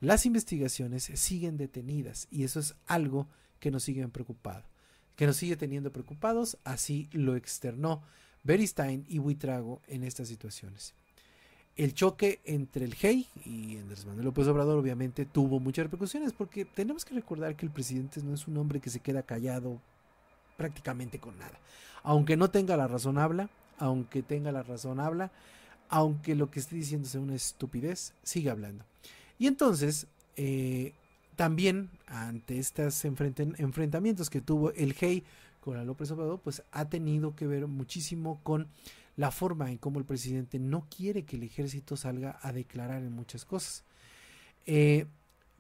las 0.00 0.26
investigaciones 0.26 1.04
siguen 1.14 1.56
detenidas 1.56 2.26
y 2.30 2.42
eso 2.42 2.58
es 2.58 2.74
algo 2.86 3.28
que 3.60 3.70
nos 3.70 3.84
sigue 3.84 4.06
preocupado, 4.08 4.64
que 5.18 5.26
nos 5.26 5.36
sigue 5.36 5.56
teniendo 5.56 5.90
preocupados, 5.90 6.58
así 6.62 7.08
lo 7.10 7.34
externó 7.34 8.02
Beristain 8.44 9.04
y 9.08 9.18
Buitrago 9.18 9.82
en 9.88 10.04
estas 10.04 10.28
situaciones. 10.28 10.94
el 11.76 11.92
choque 11.92 12.40
entre 12.44 12.84
el 12.84 12.94
GEI 12.94 13.26
y 13.44 13.78
Andrés 13.78 14.06
Manuel 14.06 14.26
López 14.26 14.46
Obrador 14.46 14.78
obviamente 14.78 15.24
tuvo 15.24 15.58
muchas 15.58 15.86
repercusiones 15.86 16.32
porque 16.32 16.64
tenemos 16.64 17.04
que 17.04 17.14
recordar 17.14 17.56
que 17.56 17.66
el 17.66 17.72
presidente 17.72 18.22
no 18.22 18.32
es 18.32 18.46
un 18.46 18.58
hombre 18.58 18.80
que 18.80 18.90
se 18.90 19.00
queda 19.00 19.24
callado 19.24 19.80
prácticamente 20.56 21.18
con 21.18 21.36
nada. 21.36 21.58
Aunque 22.04 22.36
no 22.36 22.50
tenga 22.50 22.76
la 22.76 22.86
razón 22.86 23.18
habla, 23.18 23.50
aunque 23.78 24.22
tenga 24.22 24.52
la 24.52 24.62
razón 24.62 25.00
habla, 25.00 25.32
aunque 25.88 26.36
lo 26.36 26.48
que 26.48 26.60
esté 26.60 26.76
diciendo 26.76 27.08
sea 27.08 27.20
una 27.20 27.34
estupidez, 27.34 28.12
sigue 28.22 28.50
hablando. 28.50 28.84
Y 29.36 29.48
entonces, 29.48 30.06
eh, 30.36 30.94
también 31.38 31.88
ante 32.08 32.58
estos 32.58 33.04
enfrentamientos 33.04 34.28
que 34.28 34.40
tuvo 34.40 34.72
el 34.72 34.92
GEI 34.92 35.22
con 35.60 35.76
la 35.76 35.84
López 35.84 36.10
Obrador, 36.10 36.40
pues 36.40 36.64
ha 36.72 36.88
tenido 36.88 37.36
que 37.36 37.46
ver 37.46 37.68
muchísimo 37.68 38.40
con 38.42 38.66
la 39.14 39.30
forma 39.30 39.70
en 39.70 39.78
cómo 39.78 40.00
el 40.00 40.04
presidente 40.04 40.58
no 40.58 40.88
quiere 40.90 41.24
que 41.24 41.36
el 41.36 41.44
ejército 41.44 41.96
salga 41.96 42.40
a 42.42 42.52
declarar 42.52 43.04
en 43.04 43.12
muchas 43.12 43.44
cosas. 43.44 43.84
Eh, 44.66 45.06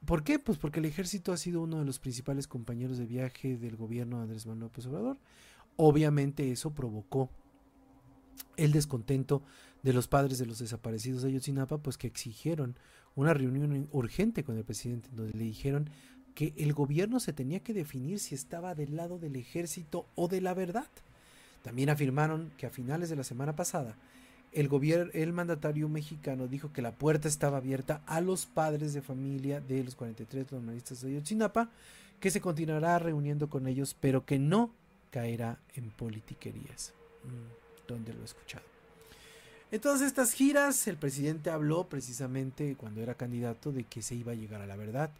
¿Por 0.04 0.24
qué? 0.24 0.40
Pues 0.40 0.58
porque 0.58 0.80
el 0.80 0.86
ejército 0.86 1.32
ha 1.32 1.36
sido 1.36 1.62
uno 1.62 1.78
de 1.78 1.84
los 1.84 2.00
principales 2.00 2.48
compañeros 2.48 2.98
de 2.98 3.06
viaje 3.06 3.56
del 3.56 3.76
gobierno 3.76 4.16
de 4.16 4.24
Andrés 4.24 4.46
Manuel 4.46 4.62
López 4.64 4.84
Obrador. 4.86 5.16
Obviamente 5.76 6.50
eso 6.50 6.74
provocó 6.74 7.30
el 8.56 8.72
descontento 8.72 9.44
de 9.84 9.92
los 9.92 10.08
padres 10.08 10.38
de 10.38 10.46
los 10.46 10.58
desaparecidos 10.58 11.22
de 11.22 11.28
Ayotzinapa, 11.28 11.78
pues 11.78 11.96
que 11.96 12.08
exigieron 12.08 12.76
una 13.18 13.34
reunión 13.34 13.88
urgente 13.90 14.44
con 14.44 14.56
el 14.56 14.64
presidente, 14.64 15.08
donde 15.12 15.36
le 15.36 15.44
dijeron 15.44 15.90
que 16.36 16.54
el 16.56 16.72
gobierno 16.72 17.18
se 17.18 17.32
tenía 17.32 17.58
que 17.58 17.74
definir 17.74 18.20
si 18.20 18.36
estaba 18.36 18.76
del 18.76 18.94
lado 18.94 19.18
del 19.18 19.34
ejército 19.34 20.06
o 20.14 20.28
de 20.28 20.40
la 20.40 20.54
verdad. 20.54 20.86
También 21.64 21.90
afirmaron 21.90 22.52
que 22.56 22.66
a 22.66 22.70
finales 22.70 23.10
de 23.10 23.16
la 23.16 23.24
semana 23.24 23.56
pasada 23.56 23.96
el 24.52 24.68
gobierno, 24.68 25.10
el 25.14 25.32
mandatario 25.32 25.88
mexicano 25.88 26.46
dijo 26.46 26.72
que 26.72 26.80
la 26.80 26.92
puerta 26.92 27.26
estaba 27.26 27.56
abierta 27.56 28.02
a 28.06 28.20
los 28.20 28.46
padres 28.46 28.94
de 28.94 29.02
familia 29.02 29.60
de 29.60 29.82
los 29.82 29.96
43 29.96 30.52
normalistas 30.52 31.00
de 31.00 31.08
Ayotzinapa, 31.10 31.70
que 32.20 32.30
se 32.30 32.40
continuará 32.40 33.00
reuniendo 33.00 33.50
con 33.50 33.66
ellos, 33.66 33.96
pero 34.00 34.24
que 34.24 34.38
no 34.38 34.70
caerá 35.10 35.58
en 35.74 35.90
politiquerías. 35.90 36.94
Mm, 37.24 37.88
¿Dónde 37.88 38.14
lo 38.14 38.20
he 38.20 38.24
escuchado? 38.24 38.77
En 39.70 39.80
todas 39.80 40.00
estas 40.00 40.32
giras, 40.32 40.86
el 40.88 40.96
presidente 40.96 41.50
habló 41.50 41.88
precisamente 41.90 42.74
cuando 42.76 43.02
era 43.02 43.14
candidato 43.14 43.70
de 43.70 43.84
que 43.84 44.00
se 44.00 44.14
iba 44.14 44.32
a 44.32 44.34
llegar 44.34 44.62
a 44.62 44.66
la 44.66 44.76
verdad, 44.76 45.10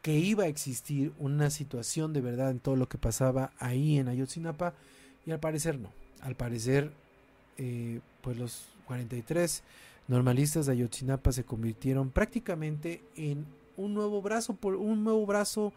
que 0.00 0.16
iba 0.16 0.44
a 0.44 0.46
existir 0.46 1.12
una 1.18 1.50
situación 1.50 2.12
de 2.12 2.20
verdad 2.20 2.52
en 2.52 2.60
todo 2.60 2.76
lo 2.76 2.88
que 2.88 2.98
pasaba 2.98 3.50
ahí 3.58 3.98
en 3.98 4.06
Ayotzinapa, 4.06 4.74
y 5.26 5.32
al 5.32 5.40
parecer 5.40 5.80
no. 5.80 5.90
Al 6.20 6.36
parecer, 6.36 6.92
eh, 7.58 7.98
pues 8.20 8.36
los 8.36 8.68
43 8.86 9.64
normalistas 10.06 10.66
de 10.66 10.72
Ayotzinapa 10.72 11.32
se 11.32 11.42
convirtieron 11.42 12.10
prácticamente 12.10 13.02
en 13.16 13.44
un 13.76 13.92
nuevo 13.92 14.22
brazo, 14.22 14.54
por 14.54 14.76
un 14.76 15.02
nuevo 15.02 15.26
brazo 15.26 15.72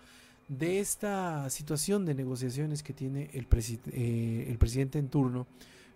de 0.50 0.80
esta 0.80 1.50
situación 1.50 2.06
de 2.06 2.14
negociaciones 2.14 2.84
que 2.84 2.94
tiene 2.94 3.32
el, 3.34 3.48
eh, 3.92 4.46
el 4.48 4.58
presidente 4.60 5.00
en 5.00 5.10
turno 5.10 5.48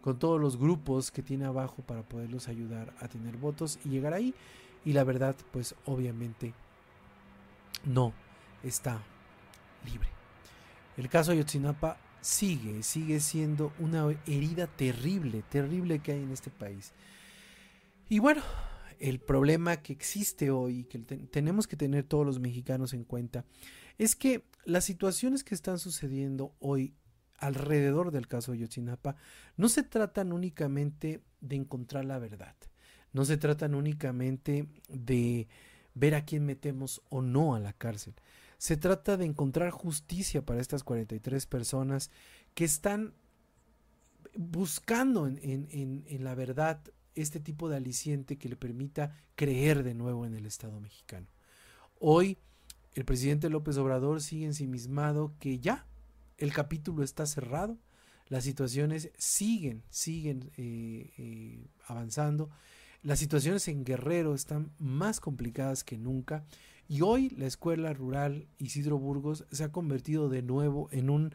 con 0.04 0.20
todos 0.20 0.40
los 0.40 0.58
grupos 0.58 1.12
que 1.12 1.24
tiene 1.24 1.46
abajo 1.46 1.82
para 1.82 2.04
poderlos 2.04 2.50
ayudar 2.50 2.94
a 3.00 3.08
tener 3.08 3.38
votos 3.38 3.80
y 3.86 3.90
llegar 3.90 4.14
ahí. 4.14 4.36
Y 4.84 4.92
la 4.92 5.06
verdad, 5.06 5.34
pues 5.54 5.76
obviamente 5.86 6.54
no 7.86 8.14
está 8.64 9.02
libre. 9.86 10.10
El 10.98 11.08
caso 11.08 11.32
de 11.32 11.38
Ayotzinapa 11.38 11.98
sigue, 12.20 12.84
sigue 12.84 13.22
siendo 13.22 13.72
una 13.80 14.06
herida 14.28 14.68
terrible, 14.68 15.42
terrible 15.50 16.00
que 16.00 16.12
hay 16.12 16.22
en 16.22 16.32
este 16.32 16.50
país. 16.50 16.92
Y 18.10 18.20
bueno, 18.20 18.42
el 19.00 19.20
problema 19.20 19.78
que 19.78 19.94
existe 19.94 20.52
hoy, 20.52 20.84
que 20.84 21.00
tenemos 21.00 21.66
que 21.66 21.78
tener 21.78 22.04
todos 22.04 22.26
los 22.26 22.42
mexicanos 22.42 22.94
en 22.94 23.06
cuenta, 23.06 23.46
es 23.98 24.18
que 24.18 24.44
las 24.66 24.84
situaciones 24.84 25.46
que 25.46 25.56
están 25.56 25.80
sucediendo 25.80 26.54
hoy 26.60 26.94
alrededor 27.38 28.12
del 28.12 28.28
caso 28.28 28.52
de 28.52 28.60
Yotzinapa 28.60 29.16
no 29.58 29.70
se 29.70 29.84
tratan 29.84 30.32
únicamente 30.32 31.22
de 31.42 31.56
encontrar 31.56 32.06
la 32.06 32.20
verdad, 32.20 32.56
no 33.12 33.26
se 33.26 33.38
tratan 33.38 33.76
únicamente 33.76 34.68
de 34.90 35.48
ver 35.94 36.16
a 36.16 36.26
quién 36.26 36.46
metemos 36.46 37.02
o 37.10 37.22
no 37.22 37.56
a 37.56 37.60
la 37.60 37.74
cárcel. 37.74 38.16
Se 38.58 38.78
trata 38.78 39.18
de 39.18 39.26
encontrar 39.26 39.72
justicia 39.72 40.46
para 40.46 40.62
estas 40.62 40.84
43 40.84 41.46
personas 41.48 42.12
que 42.54 42.64
están 42.64 43.14
buscando 44.36 45.28
en, 45.28 46.06
la 46.22 46.36
verdad 46.36 46.80
este 47.16 47.40
tipo 47.40 47.70
de 47.70 47.78
aliciente 47.78 48.38
que 48.38 48.50
le 48.50 48.56
permita 48.56 49.16
creer 49.36 49.84
de 49.84 49.94
nuevo 49.94 50.26
en 50.26 50.34
el 50.34 50.46
Estado 50.46 50.80
mexicano. 50.80 51.28
Hoy 52.00 52.38
el 52.96 53.06
presidente 53.06 53.50
López 53.50 53.78
Obrador 53.78 54.22
sigue 54.22 54.46
ensimismado 54.46 55.34
que 55.40 55.60
ya 55.60 55.86
el 56.38 56.54
capítulo 56.54 57.04
está 57.04 57.26
cerrado, 57.26 57.78
las 58.28 58.44
situaciones 58.44 59.12
siguen, 59.18 59.84
siguen 59.90 60.52
eh, 60.58 61.12
eh, 61.18 61.68
avanzando, 61.88 62.50
las 63.02 63.20
situaciones 63.20 63.68
en 63.68 63.84
Guerrero 63.84 64.34
están 64.34 64.72
más 64.80 65.20
complicadas 65.20 65.84
que 65.84 65.98
nunca 65.98 66.46
y 66.88 67.02
hoy 67.02 67.30
la 67.32 67.48
escuela 67.48 67.94
rural 67.94 68.48
Isidro 68.60 68.98
Burgos 68.98 69.46
se 69.52 69.64
ha 69.64 69.72
convertido 69.72 70.30
de 70.30 70.42
nuevo 70.42 70.90
en 70.92 71.10
un, 71.10 71.34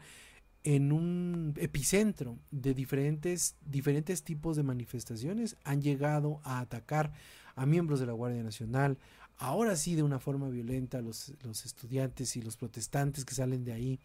en 0.63 0.91
un 0.91 1.53
epicentro 1.57 2.37
de 2.51 2.73
diferentes, 2.73 3.55
diferentes 3.65 4.23
tipos 4.23 4.57
de 4.57 4.63
manifestaciones. 4.63 5.57
Han 5.63 5.81
llegado 5.81 6.41
a 6.43 6.59
atacar 6.59 7.13
a 7.55 7.65
miembros 7.65 7.99
de 7.99 8.05
la 8.05 8.13
Guardia 8.13 8.41
Nacional, 8.41 8.97
ahora 9.37 9.75
sí 9.75 9.95
de 9.95 10.03
una 10.03 10.19
forma 10.19 10.49
violenta 10.49 11.01
los, 11.01 11.33
los 11.43 11.65
estudiantes 11.65 12.35
y 12.35 12.41
los 12.41 12.57
protestantes 12.57 13.25
que 13.25 13.35
salen 13.35 13.63
de 13.63 13.73
ahí, 13.73 13.99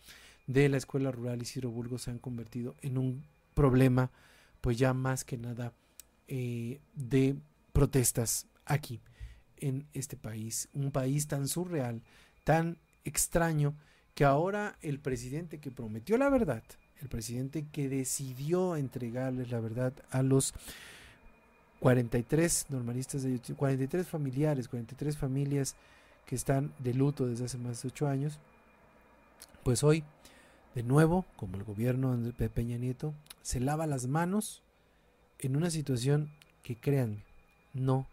de 0.47 0.69
la 0.69 0.77
escuela 0.77 1.11
rural 1.11 1.43
Isidro 1.43 1.71
Burgos, 1.71 2.03
se 2.03 2.11
han 2.11 2.19
convertido 2.19 2.75
en 2.83 2.99
un 2.99 3.25
problema, 3.55 4.11
pues 4.61 4.79
ya 4.79 4.93
más 4.93 5.25
que 5.25 5.37
nada 5.39 5.73
eh, 6.29 6.81
de 6.95 7.37
protestas 7.73 8.47
aquí 8.65 9.01
en 9.59 9.87
este 9.93 10.17
país, 10.17 10.69
un 10.75 10.91
país 10.91 11.27
tan 11.27 11.49
surreal, 11.49 12.03
tan 12.45 12.79
extraño, 13.05 13.75
que 14.15 14.25
ahora 14.25 14.77
el 14.81 15.01
presidente 15.01 15.59
que 15.59 15.71
prometió 15.71 16.17
la 16.19 16.29
verdad, 16.29 16.63
el 17.01 17.09
presidente 17.09 17.67
que 17.73 17.89
decidió 17.89 18.77
entregarles 18.77 19.51
la 19.51 19.61
verdad 19.61 19.93
a 20.11 20.23
los 20.23 20.55
43 21.81 22.67
normalistas 22.71 23.23
de 23.25 23.39
43 23.39 24.07
familiares, 24.07 24.69
43 24.69 25.17
familias 25.17 25.77
que 26.27 26.37
están 26.37 26.73
de 26.79 26.95
luto 26.95 27.27
desde 27.27 27.45
hace 27.45 27.59
más 27.59 27.83
de 27.83 27.89
8 27.89 28.09
años, 28.09 28.39
pues 29.65 29.83
hoy, 29.83 30.05
de 30.75 30.83
nuevo, 30.83 31.25
como 31.37 31.57
el 31.57 31.65
gobierno 31.65 32.17
de 32.17 32.49
Peña 32.49 32.77
Nieto, 32.77 33.15
se 33.43 33.61
lava 33.61 33.87
las 33.87 34.07
manos 34.07 34.63
en 35.39 35.57
una 35.57 35.71
situación 35.71 36.31
que 36.63 36.77
créanme, 36.77 37.23
no 37.73 38.09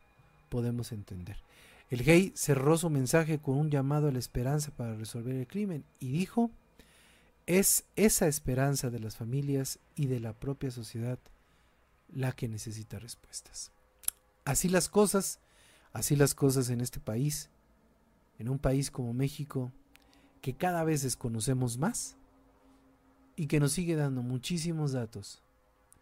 podemos 0.50 0.92
entender. 0.92 1.38
El 1.90 2.04
gay 2.04 2.32
cerró 2.36 2.78
su 2.78 2.90
mensaje 2.90 3.40
con 3.40 3.58
un 3.58 3.70
llamado 3.70 4.08
a 4.08 4.12
la 4.12 4.20
esperanza 4.20 4.72
para 4.72 4.96
resolver 4.96 5.36
el 5.36 5.48
crimen 5.48 5.84
y 6.00 6.12
dijo, 6.12 6.52
es 7.48 7.86
esa 7.96 8.28
esperanza 8.28 8.90
de 8.90 9.00
las 9.00 9.18
familias 9.18 9.80
y 9.96 10.06
de 10.06 10.20
la 10.20 10.34
propia 10.34 10.72
sociedad 10.72 11.20
la 12.14 12.32
que 12.34 12.48
necesita 12.48 13.00
respuestas. 13.00 13.72
Así 14.46 14.70
las 14.70 14.88
cosas, 14.88 15.40
así 15.94 16.16
las 16.16 16.36
cosas 16.36 16.70
en 16.70 16.82
este 16.82 17.00
país, 17.00 17.50
en 18.38 18.50
un 18.50 18.60
país 18.60 18.92
como 18.92 19.14
México, 19.14 19.72
que 20.42 20.56
cada 20.56 20.84
vez 20.84 21.02
desconocemos 21.04 21.78
más 21.78 22.16
y 23.42 23.48
que 23.48 23.60
nos 23.60 23.72
sigue 23.72 23.96
dando 23.96 24.22
muchísimos 24.22 24.92
datos 24.92 25.42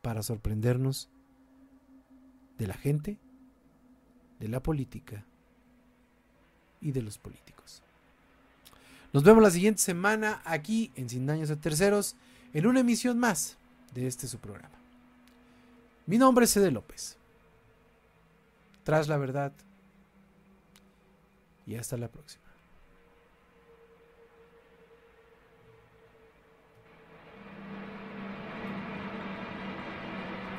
para 0.01 0.23
sorprendernos 0.23 1.07
de 2.57 2.67
la 2.67 2.73
gente 2.73 3.17
de 4.41 4.49
la 4.49 4.61
política 4.61 5.23
y 6.81 6.91
de 6.91 7.01
los 7.01 7.17
políticos. 7.17 7.81
Nos 9.13 9.23
vemos 9.23 9.41
la 9.41 9.51
siguiente 9.51 9.81
semana 9.81 10.41
aquí 10.43 10.91
en 10.97 11.07
Sin 11.07 11.25
Daños 11.25 11.49
a 11.49 11.55
Terceros 11.55 12.17
en 12.53 12.67
una 12.67 12.81
emisión 12.81 13.17
más 13.17 13.55
de 13.93 14.07
este 14.07 14.27
su 14.27 14.39
programa. 14.39 14.77
Mi 16.07 16.17
nombre 16.17 16.43
es 16.43 16.51
Cede 16.51 16.71
López. 16.71 17.15
Tras 18.83 19.07
la 19.07 19.15
verdad 19.15 19.53
y 21.65 21.75
hasta 21.75 21.95
la 21.95 22.09
próxima. 22.09 22.48